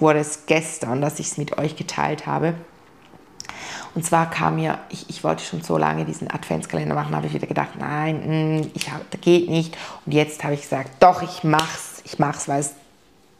wurde 0.00 0.20
es 0.20 0.46
gestern, 0.46 1.00
dass 1.00 1.18
ich 1.18 1.28
es 1.28 1.38
mit 1.38 1.58
euch 1.58 1.76
geteilt 1.76 2.26
habe. 2.26 2.54
Und 3.94 4.04
zwar 4.04 4.30
kam 4.30 4.56
mir, 4.56 4.78
ich, 4.90 5.08
ich 5.08 5.24
wollte 5.24 5.42
schon 5.42 5.62
so 5.62 5.78
lange 5.78 6.04
diesen 6.04 6.30
Adventskalender 6.30 6.94
machen, 6.94 7.16
habe 7.16 7.26
ich 7.26 7.34
wieder 7.34 7.46
gedacht, 7.46 7.70
nein, 7.78 8.60
mm, 8.60 8.70
ich 8.74 8.92
hab, 8.92 9.10
das 9.10 9.20
geht 9.20 9.48
nicht. 9.48 9.76
Und 10.06 10.12
jetzt 10.12 10.44
habe 10.44 10.54
ich 10.54 10.62
gesagt, 10.62 10.90
doch, 11.00 11.22
ich 11.22 11.42
mach's, 11.42 12.02
ich 12.04 12.18
mach's, 12.18 12.48
weil 12.48 12.60
es, 12.60 12.74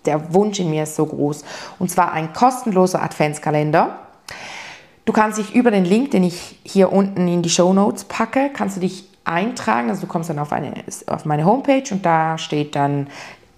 der 0.04 0.32
Wunsch 0.32 0.58
in 0.58 0.70
mir 0.70 0.84
ist 0.84 0.96
so 0.96 1.06
groß. 1.06 1.44
Und 1.78 1.90
zwar 1.90 2.12
ein 2.12 2.32
kostenloser 2.32 3.02
Adventskalender. 3.02 3.98
Du 5.04 5.12
kannst 5.12 5.38
dich 5.38 5.54
über 5.54 5.70
den 5.70 5.84
Link, 5.84 6.10
den 6.12 6.24
ich 6.24 6.58
hier 6.64 6.92
unten 6.92 7.28
in 7.28 7.42
die 7.42 7.50
Show 7.50 7.72
Notes 7.72 8.04
packe, 8.04 8.50
kannst 8.52 8.76
du 8.76 8.80
dich 8.80 9.08
eintragen. 9.24 9.90
Also 9.90 10.02
du 10.02 10.06
kommst 10.06 10.30
dann 10.30 10.38
auf, 10.38 10.52
eine, 10.52 10.72
auf 11.06 11.24
meine 11.24 11.44
Homepage 11.44 11.84
und 11.90 12.04
da 12.04 12.38
steht 12.38 12.74
dann, 12.74 13.08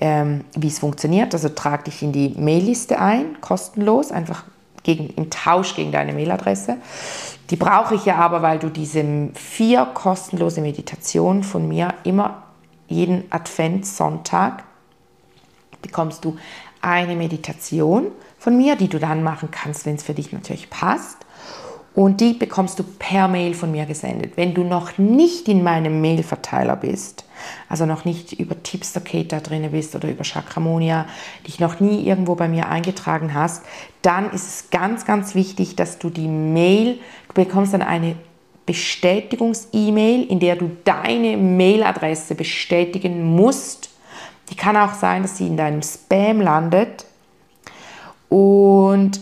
ähm, 0.00 0.44
wie 0.56 0.68
es 0.68 0.78
funktioniert. 0.78 1.32
Also 1.34 1.50
trag 1.50 1.84
dich 1.84 2.02
in 2.02 2.12
die 2.12 2.30
Mailliste 2.30 2.98
ein, 2.98 3.40
kostenlos, 3.40 4.10
einfach 4.10 4.44
gegen, 4.82 5.10
im 5.10 5.30
Tausch 5.30 5.74
gegen 5.74 5.92
deine 5.92 6.12
Mailadresse. 6.12 6.78
Die 7.50 7.56
brauche 7.56 7.94
ich 7.94 8.04
ja 8.06 8.16
aber, 8.16 8.42
weil 8.42 8.58
du 8.58 8.70
diese 8.70 9.04
vier 9.34 9.84
kostenlose 9.86 10.60
Meditationen 10.60 11.42
von 11.42 11.68
mir 11.68 11.94
immer 12.04 12.42
jeden 12.88 13.24
Adventssonntag 13.30 14.64
bekommst 15.82 16.24
du 16.24 16.36
eine 16.82 17.14
Meditation 17.14 18.08
von 18.38 18.56
mir, 18.56 18.76
die 18.76 18.88
du 18.88 18.98
dann 18.98 19.22
machen 19.22 19.50
kannst, 19.50 19.86
wenn 19.86 19.96
es 19.96 20.02
für 20.02 20.14
dich 20.14 20.32
natürlich 20.32 20.70
passt. 20.70 21.18
Und 21.94 22.20
die 22.20 22.34
bekommst 22.34 22.78
du 22.78 22.84
per 22.84 23.28
Mail 23.28 23.54
von 23.54 23.70
mir 23.70 23.84
gesendet. 23.84 24.36
Wenn 24.36 24.54
du 24.54 24.62
noch 24.62 24.96
nicht 24.98 25.48
in 25.48 25.62
meinem 25.62 26.00
Mailverteiler 26.00 26.76
bist, 26.76 27.24
also 27.68 27.87
noch 27.87 28.05
nicht 28.05 28.33
über 28.33 28.62
Tipster-Kate 28.62 29.29
da 29.29 29.40
drin 29.40 29.70
bist 29.70 29.94
oder 29.94 30.11
über 30.11 30.24
Chakramonia, 30.24 31.07
dich 31.46 31.61
noch 31.61 31.81
nie 31.81 32.07
irgendwo 32.07 32.35
bei 32.35 32.48
mir 32.48 32.68
eingetragen 32.68 33.35
hast, 33.35 33.62
dann 34.03 34.31
ist 34.33 34.46
es 34.46 34.70
ganz, 34.70 35.05
ganz 35.05 35.35
wichtig, 35.35 35.76
dass 35.76 35.98
du 35.98 36.11
die 36.11 36.29
Mail, 36.29 36.98
du 37.29 37.35
bekommst 37.35 37.74
dann 37.74 37.83
eine 37.83 38.16
Bestätigungs-E-Mail, 38.66 40.24
in 40.24 40.38
der 40.38 40.57
du 40.57 40.70
deine 40.85 41.37
Mailadresse 41.37 42.35
bestätigen 42.35 43.35
musst. 43.35 43.90
Die 44.48 44.55
kann 44.55 44.76
auch 44.76 44.94
sein, 44.94 45.22
dass 45.22 45.38
sie 45.38 45.46
in 45.46 45.57
deinem 45.57 45.83
Spam 45.83 46.40
landet. 46.40 47.05
Und 48.29 49.20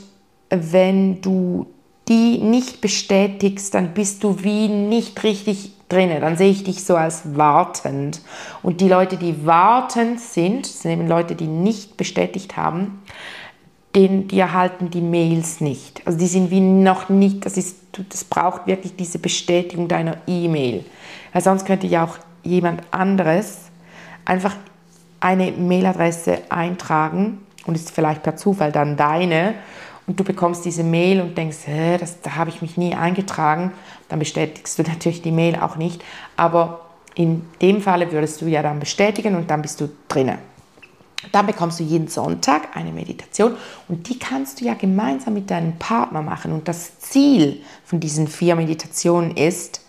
wenn 0.50 1.20
du 1.22 1.66
die 2.08 2.38
nicht 2.38 2.80
bestätigst, 2.80 3.74
dann 3.74 3.94
bist 3.94 4.24
du 4.24 4.42
wie 4.42 4.68
nicht 4.68 5.22
richtig 5.24 5.72
drin. 5.88 6.10
Dann 6.20 6.36
sehe 6.36 6.50
ich 6.50 6.64
dich 6.64 6.84
so 6.84 6.96
als 6.96 7.36
wartend. 7.36 8.20
Und 8.62 8.80
die 8.80 8.88
Leute, 8.88 9.16
die 9.16 9.46
wartend 9.46 10.20
sind, 10.20 10.66
sind 10.66 10.90
eben 10.90 11.08
Leute, 11.08 11.34
die 11.34 11.46
nicht 11.46 11.96
bestätigt 11.96 12.56
haben, 12.56 13.02
den, 13.94 14.28
die 14.28 14.38
erhalten 14.38 14.90
die 14.90 15.00
Mails 15.00 15.60
nicht. 15.60 16.02
Also 16.06 16.18
die 16.18 16.26
sind 16.26 16.50
wie 16.50 16.60
noch 16.60 17.08
nicht, 17.08 17.46
das, 17.46 17.56
ist, 17.56 17.76
das 18.10 18.24
braucht 18.24 18.66
wirklich 18.66 18.96
diese 18.96 19.18
Bestätigung 19.18 19.88
deiner 19.88 20.18
E-Mail. 20.26 20.84
Weil 21.32 21.42
sonst 21.42 21.64
könnte 21.66 21.86
ja 21.86 22.04
auch 22.04 22.18
jemand 22.42 22.82
anderes 22.90 23.58
einfach 24.24 24.54
eine 25.20 25.52
Mailadresse 25.52 26.42
eintragen 26.48 27.38
und 27.66 27.74
ist 27.74 27.90
vielleicht 27.90 28.22
per 28.22 28.36
Zufall 28.36 28.72
dann 28.72 28.96
deine 28.96 29.54
und 30.08 30.18
du 30.18 30.24
bekommst 30.24 30.64
diese 30.64 30.82
Mail 30.82 31.20
und 31.20 31.38
denkst, 31.38 31.58
Hä, 31.66 31.98
das, 31.98 32.20
da 32.22 32.34
habe 32.34 32.50
ich 32.50 32.62
mich 32.62 32.76
nie 32.76 32.94
eingetragen, 32.94 33.72
dann 34.08 34.18
bestätigst 34.18 34.78
du 34.78 34.82
natürlich 34.88 35.22
die 35.22 35.30
Mail 35.30 35.56
auch 35.56 35.76
nicht. 35.76 36.02
Aber 36.36 36.80
in 37.14 37.44
dem 37.60 37.80
Falle 37.82 38.10
würdest 38.10 38.40
du 38.40 38.46
ja 38.46 38.62
dann 38.62 38.80
bestätigen 38.80 39.36
und 39.36 39.50
dann 39.50 39.62
bist 39.62 39.80
du 39.80 39.90
drinnen. 40.08 40.38
Dann 41.32 41.46
bekommst 41.46 41.80
du 41.80 41.84
jeden 41.84 42.08
Sonntag 42.08 42.76
eine 42.76 42.92
Meditation 42.92 43.56
und 43.88 44.08
die 44.08 44.18
kannst 44.18 44.60
du 44.60 44.64
ja 44.64 44.74
gemeinsam 44.74 45.34
mit 45.34 45.50
deinem 45.50 45.76
Partner 45.78 46.22
machen. 46.22 46.52
Und 46.52 46.68
das 46.68 47.00
Ziel 47.00 47.60
von 47.84 48.00
diesen 48.00 48.28
vier 48.28 48.54
Meditationen 48.54 49.36
ist, 49.36 49.82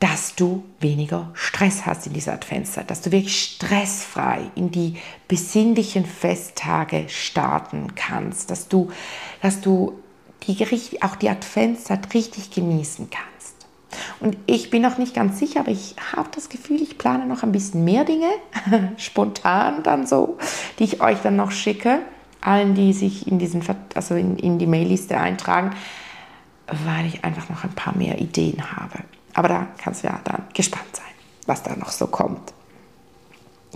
dass 0.00 0.36
du 0.36 0.64
weniger 0.80 1.30
Stress 1.34 1.84
hast 1.84 2.06
in 2.06 2.12
dieser 2.12 2.34
Adventszeit, 2.34 2.90
dass 2.90 3.00
du 3.00 3.10
wirklich 3.10 3.42
stressfrei 3.42 4.42
in 4.54 4.70
die 4.70 4.96
besinnlichen 5.26 6.06
Festtage 6.06 7.06
starten 7.08 7.94
kannst, 7.96 8.50
dass 8.50 8.68
du, 8.68 8.92
dass 9.42 9.60
du 9.60 9.98
die, 10.46 11.02
auch 11.02 11.16
die 11.16 11.28
Adventszeit 11.28 12.14
richtig 12.14 12.50
genießen 12.50 13.10
kannst. 13.10 13.28
Und 14.20 14.36
ich 14.46 14.70
bin 14.70 14.82
noch 14.82 14.98
nicht 14.98 15.14
ganz 15.14 15.38
sicher, 15.38 15.60
aber 15.60 15.72
ich 15.72 15.96
habe 16.14 16.28
das 16.32 16.48
Gefühl, 16.48 16.80
ich 16.80 16.98
plane 16.98 17.26
noch 17.26 17.42
ein 17.42 17.52
bisschen 17.52 17.84
mehr 17.84 18.04
Dinge, 18.04 18.28
spontan 18.98 19.82
dann 19.82 20.06
so, 20.06 20.38
die 20.78 20.84
ich 20.84 21.00
euch 21.00 21.18
dann 21.22 21.36
noch 21.36 21.50
schicke, 21.50 22.00
allen, 22.40 22.74
die 22.74 22.92
sich 22.92 23.26
in, 23.26 23.40
diesen, 23.40 23.62
also 23.94 24.14
in, 24.14 24.36
in 24.36 24.58
die 24.58 24.66
Mailliste 24.66 25.18
eintragen, 25.18 25.74
weil 26.66 27.06
ich 27.06 27.24
einfach 27.24 27.48
noch 27.48 27.64
ein 27.64 27.72
paar 27.72 27.96
mehr 27.96 28.20
Ideen 28.20 28.76
habe. 28.76 29.00
Aber 29.38 29.46
da 29.46 29.68
kannst 29.78 30.02
du 30.02 30.08
ja 30.08 30.18
dann 30.24 30.46
gespannt 30.52 30.96
sein, 30.96 31.14
was 31.46 31.62
da 31.62 31.76
noch 31.76 31.90
so 31.90 32.08
kommt. 32.08 32.52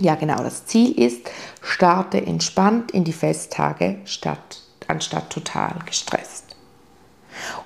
Ja, 0.00 0.16
genau, 0.16 0.42
das 0.42 0.66
Ziel 0.66 0.90
ist, 0.98 1.30
starte 1.60 2.20
entspannt 2.20 2.90
in 2.90 3.04
die 3.04 3.12
Festtage 3.12 3.98
statt, 4.04 4.60
anstatt 4.88 5.30
total 5.30 5.76
gestresst. 5.86 6.56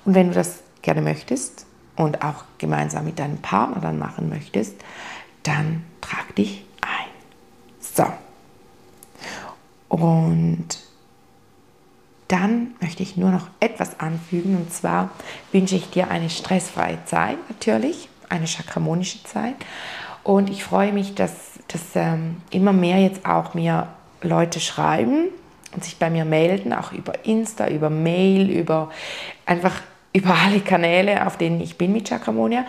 Und 0.05 0.13
wenn 0.13 0.27
du 0.27 0.35
das 0.35 0.59
gerne 0.83 1.01
möchtest 1.01 1.65
und 1.95 2.21
auch 2.23 2.43
gemeinsam 2.59 3.03
mit 3.03 3.17
deinem 3.17 3.39
Partner 3.39 3.81
dann 3.81 3.97
machen 3.97 4.29
möchtest, 4.29 4.75
dann 5.41 5.83
trag 5.99 6.35
dich 6.35 6.67
ein. 6.81 7.09
So. 7.79 8.05
Und 9.89 10.67
dann 12.27 12.75
möchte 12.81 13.03
ich 13.03 13.17
nur 13.17 13.31
noch 13.31 13.47
etwas 13.59 13.99
anfügen. 13.99 14.55
Und 14.55 14.71
zwar 14.71 15.11
wünsche 15.51 15.75
ich 15.75 15.89
dir 15.89 16.09
eine 16.09 16.29
stressfreie 16.29 17.03
Zeit 17.05 17.37
natürlich, 17.49 18.09
eine 18.29 18.47
chakramonische 18.47 19.23
Zeit. 19.23 19.55
Und 20.23 20.49
ich 20.49 20.63
freue 20.63 20.91
mich, 20.91 21.15
dass, 21.15 21.31
dass 21.67 21.95
ähm, 21.95 22.37
immer 22.51 22.73
mehr 22.73 22.99
jetzt 22.99 23.25
auch 23.25 23.53
mir 23.53 23.87
Leute 24.21 24.59
schreiben 24.59 25.25
und 25.73 25.83
sich 25.83 25.97
bei 25.97 26.09
mir 26.09 26.25
melden, 26.25 26.73
auch 26.73 26.91
über 26.91 27.25
Insta, 27.25 27.67
über 27.67 27.89
Mail, 27.89 28.49
über 28.49 28.89
einfach 29.45 29.81
über 30.13 30.33
alle 30.33 30.61
Kanäle, 30.61 31.25
auf 31.27 31.37
denen 31.37 31.61
ich 31.61 31.77
bin 31.77 31.93
mit 31.93 32.09
Chakramonia 32.09 32.65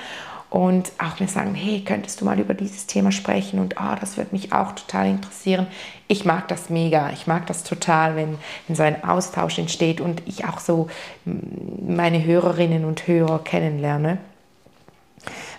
und 0.51 0.93
auch 0.99 1.21
mir 1.21 1.29
sagen, 1.29 1.55
hey, 1.55 1.83
könntest 1.85 2.21
du 2.21 2.25
mal 2.25 2.41
über 2.41 2.55
dieses 2.55 2.87
Thema 2.87 3.13
sprechen 3.13 3.59
und 3.61 3.77
oh, 3.79 3.95
das 4.01 4.17
würde 4.17 4.31
mich 4.33 4.53
auch 4.53 4.73
total 4.73 5.07
interessieren. 5.09 5.67
Ich 6.07 6.25
mag 6.25 6.49
das 6.49 6.71
mega, 6.71 7.11
ich 7.11 7.27
mag 7.27 7.47
das 7.47 7.65
total, 7.65 8.17
wenn, 8.17 8.39
wenn 8.67 8.77
so 8.77 8.83
ein 8.83 9.05
Austausch 9.05 9.59
entsteht 9.59 10.01
und 10.01 10.23
ich 10.27 10.47
auch 10.47 10.59
so 10.59 10.89
meine 11.25 12.25
Hörerinnen 12.25 12.87
und 12.87 13.07
Hörer 13.07 13.45
kennenlerne, 13.45 14.19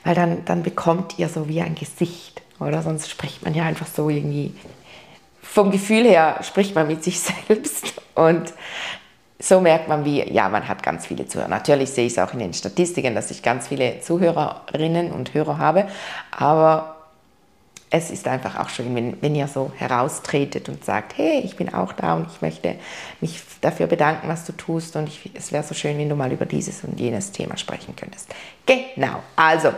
weil 0.04 0.16
dann, 0.16 0.44
dann 0.46 0.64
bekommt 0.64 1.20
ihr 1.20 1.30
so 1.30 1.48
wie 1.48 1.62
ein 1.62 1.76
Gesicht, 1.76 2.42
oder? 2.60 2.82
Sonst 2.82 3.10
spricht 3.10 3.44
man 3.44 3.54
ja 3.54 3.66
einfach 3.66 3.88
so 3.88 4.10
irgendwie, 4.10 4.56
vom 5.44 5.70
Gefühl 5.70 6.04
her 6.04 6.40
spricht 6.42 6.74
man 6.74 6.88
mit 6.88 7.04
sich 7.04 7.20
selbst 7.48 7.94
und 8.16 8.54
so 9.42 9.62
merkt 9.62 9.88
man, 9.88 10.04
wie, 10.04 10.22
ja, 10.32 10.50
man 10.50 10.68
hat 10.68 10.84
ganz 10.84 11.08
viele 11.08 11.26
Zuhörer. 11.26 11.48
Natürlich 11.48 11.92
sehe 11.92 12.06
ich 12.06 12.14
es 12.14 12.20
auch 12.20 12.34
in 12.34 12.40
den 12.40 12.54
Statistiken, 12.54 13.16
dass 13.16 13.32
ich 13.32 13.42
ganz 13.42 13.70
viele 13.70 14.02
Zuhörerinnen 14.02 15.12
und 15.12 15.34
Hörer 15.34 15.58
habe, 15.58 15.88
aber 16.32 16.98
es 17.92 18.12
ist 18.12 18.28
einfach 18.28 18.60
auch 18.60 18.70
schön, 18.70 18.96
wenn, 18.96 19.22
wenn 19.22 19.34
ihr 19.34 19.48
so 19.48 19.72
heraustretet 19.76 20.70
und 20.70 20.86
sagt, 20.86 21.18
hey, 21.18 21.40
ich 21.40 21.56
bin 21.56 21.74
auch 21.74 21.94
da 21.94 22.16
und 22.16 22.28
ich 22.32 22.42
möchte 22.42 22.76
mich 23.20 23.42
dafür 23.62 23.88
bedanken, 23.88 24.28
was 24.28 24.46
du 24.46 24.52
tust 24.52 24.96
und 24.96 25.08
ich, 25.08 25.32
es 25.34 25.52
wäre 25.52 25.64
so 25.64 25.74
schön, 25.74 25.98
wenn 25.98 26.10
du 26.10 26.16
mal 26.16 26.32
über 26.32 26.46
dieses 26.46 26.84
und 26.84 27.00
jenes 27.00 27.32
Thema 27.32 27.58
sprechen 27.58 27.96
könntest. 27.96 28.30
Genau, 28.68 29.24
also 29.36 29.72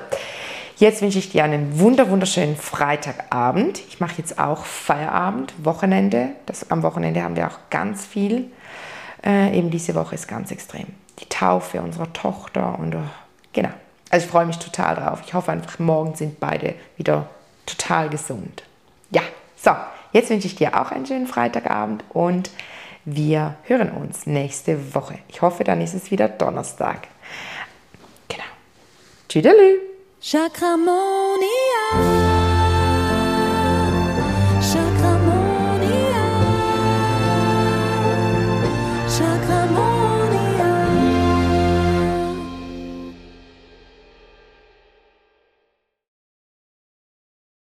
jetzt 0.78 1.02
wünsche 1.02 1.20
ich 1.20 1.32
dir 1.32 1.46
einen 1.46 1.80
wunder 1.80 2.10
wunderschönen 2.10 2.58
Freitagabend. 2.58 3.80
Ich 3.88 4.02
mache 4.02 4.16
jetzt 4.18 4.38
auch 4.40 4.66
Feierabend, 4.66 5.54
Wochenende. 5.64 6.30
Das, 6.48 6.70
am 6.70 6.84
Wochenende 6.84 7.24
haben 7.24 7.38
wir 7.38 7.48
auch 7.48 7.60
ganz 7.70 8.06
viel 8.06 8.52
äh, 9.26 9.58
eben 9.58 9.70
diese 9.70 9.96
Woche 9.96 10.16
ist 10.16 10.28
ganz 10.28 10.52
extrem. 10.52 10.88
Die 11.20 11.30
Taufe 11.30 11.82
unserer 11.82 12.12
Tochter 12.14 12.78
und 12.80 12.96
oh, 12.96 13.00
genau. 13.54 13.72
Also 14.10 14.26
ich 14.26 14.32
freue 14.32 14.46
mich 14.46 14.58
total 14.60 14.96
drauf. 14.96 15.22
Ich 15.26 15.34
hoffe 15.34 15.52
einfach, 15.52 15.80
morgen 15.80 16.16
sind 16.16 16.40
beide 16.40 16.76
wieder 16.98 17.30
total 17.66 18.10
gesund. 18.10 18.64
Ja, 19.10 19.22
so, 19.56 19.72
jetzt 20.12 20.30
wünsche 20.30 20.48
ich 20.48 20.56
dir 20.56 20.80
auch 20.80 20.92
einen 20.92 21.06
schönen 21.06 21.28
Freitagabend 21.28 22.04
und 22.10 22.50
wir 23.06 23.56
hören 23.64 23.92
uns 23.92 24.26
nächste 24.28 24.94
Woche. 24.94 25.20
Ich 25.28 25.42
hoffe, 25.42 25.64
dann 25.64 25.82
ist 25.82 25.94
es 25.94 26.12
wieder 26.12 26.28
Donnerstag. 26.28 27.08
Genau. 28.28 28.44
Tschüdelü. 29.28 29.80
Chakramonia. 30.22 30.92